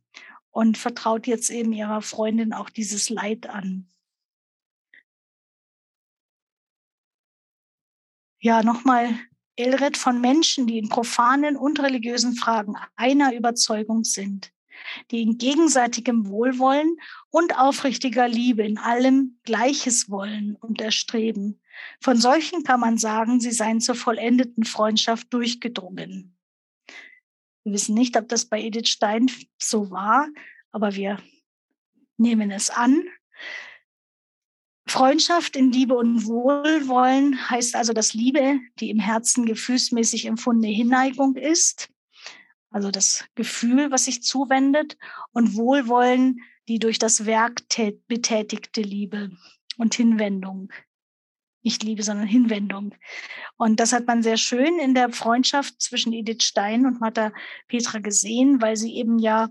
[0.51, 3.89] und vertraut jetzt eben ihrer Freundin auch dieses Leid an.
[8.41, 9.10] Ja, nochmal
[9.55, 14.53] Elred von Menschen, die in profanen und religiösen Fragen einer Überzeugung sind
[15.12, 16.98] die in gegenseitigem Wohlwollen
[17.30, 21.62] und aufrichtiger Liebe in allem Gleiches wollen und erstreben.
[22.02, 26.36] Von solchen kann man sagen, sie seien zur vollendeten Freundschaft durchgedrungen.
[27.64, 30.28] Wir wissen nicht, ob das bei Edith Stein so war,
[30.72, 31.20] aber wir
[32.18, 33.04] nehmen es an.
[34.88, 41.36] Freundschaft in Liebe und Wohlwollen heißt also, dass Liebe die im Herzen gefühlsmäßig empfundene Hinneigung
[41.36, 41.90] ist,
[42.70, 44.98] also das Gefühl, was sich zuwendet,
[45.32, 47.64] und Wohlwollen die durch das Werk
[48.08, 49.32] betätigte Liebe
[49.78, 50.72] und Hinwendung.
[51.62, 52.96] Nicht Liebe, sondern Hinwendung.
[53.58, 57.34] Und das hat man sehr schön in der Freundschaft zwischen Edith Stein und Martha
[57.68, 59.50] Petra gesehen, weil sie eben ja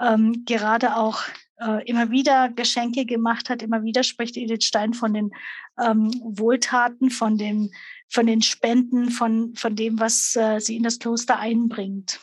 [0.00, 1.22] ähm, gerade auch
[1.58, 3.62] äh, immer wieder Geschenke gemacht hat.
[3.62, 5.32] Immer wieder spricht Edith Stein von den
[5.78, 7.70] ähm, Wohltaten, von, dem,
[8.08, 12.20] von den Spenden, von, von dem, was äh, sie in das Kloster einbringt.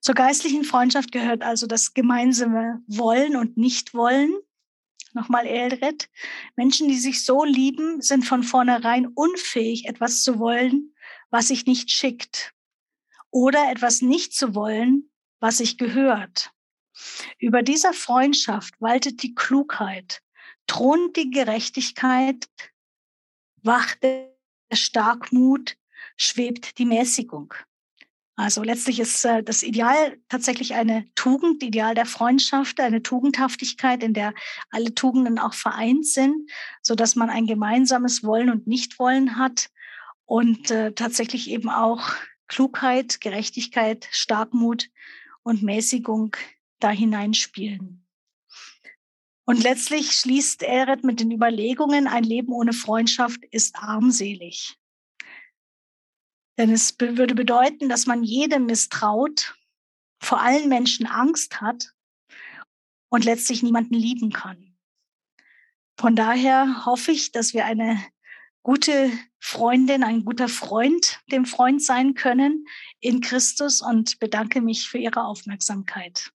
[0.00, 4.34] Zur geistlichen Freundschaft gehört also das gemeinsame Wollen und Nichtwollen.
[5.12, 6.08] Nochmal Eldred.
[6.56, 10.94] Menschen, die sich so lieben, sind von vornherein unfähig, etwas zu wollen,
[11.30, 12.54] was sich nicht schickt.
[13.30, 16.52] Oder etwas nicht zu wollen, was sich gehört.
[17.38, 20.22] Über dieser Freundschaft waltet die Klugheit,
[20.66, 22.48] thront die Gerechtigkeit,
[23.62, 24.36] wacht der
[24.72, 25.76] Starkmut,
[26.16, 27.54] schwebt die Mäßigung.
[28.38, 34.14] Also letztlich ist äh, das Ideal tatsächlich eine Tugend, Ideal der Freundschaft, eine Tugendhaftigkeit, in
[34.14, 34.32] der
[34.70, 36.48] alle Tugenden auch vereint sind,
[36.80, 39.70] so dass man ein gemeinsames Wollen und Nichtwollen hat
[40.24, 42.12] und äh, tatsächlich eben auch
[42.46, 44.88] Klugheit, Gerechtigkeit, Starkmut
[45.42, 46.36] und Mäßigung
[46.78, 48.06] da hineinspielen.
[49.46, 54.77] Und letztlich schließt Eret mit den Überlegungen, ein Leben ohne Freundschaft ist armselig.
[56.58, 59.54] Denn es würde bedeuten, dass man jedem misstraut,
[60.20, 61.94] vor allen Menschen Angst hat
[63.08, 64.76] und letztlich niemanden lieben kann.
[65.98, 68.04] Von daher hoffe ich, dass wir eine
[68.62, 72.66] gute Freundin, ein guter Freund dem Freund sein können
[73.00, 76.32] in Christus und bedanke mich für Ihre Aufmerksamkeit.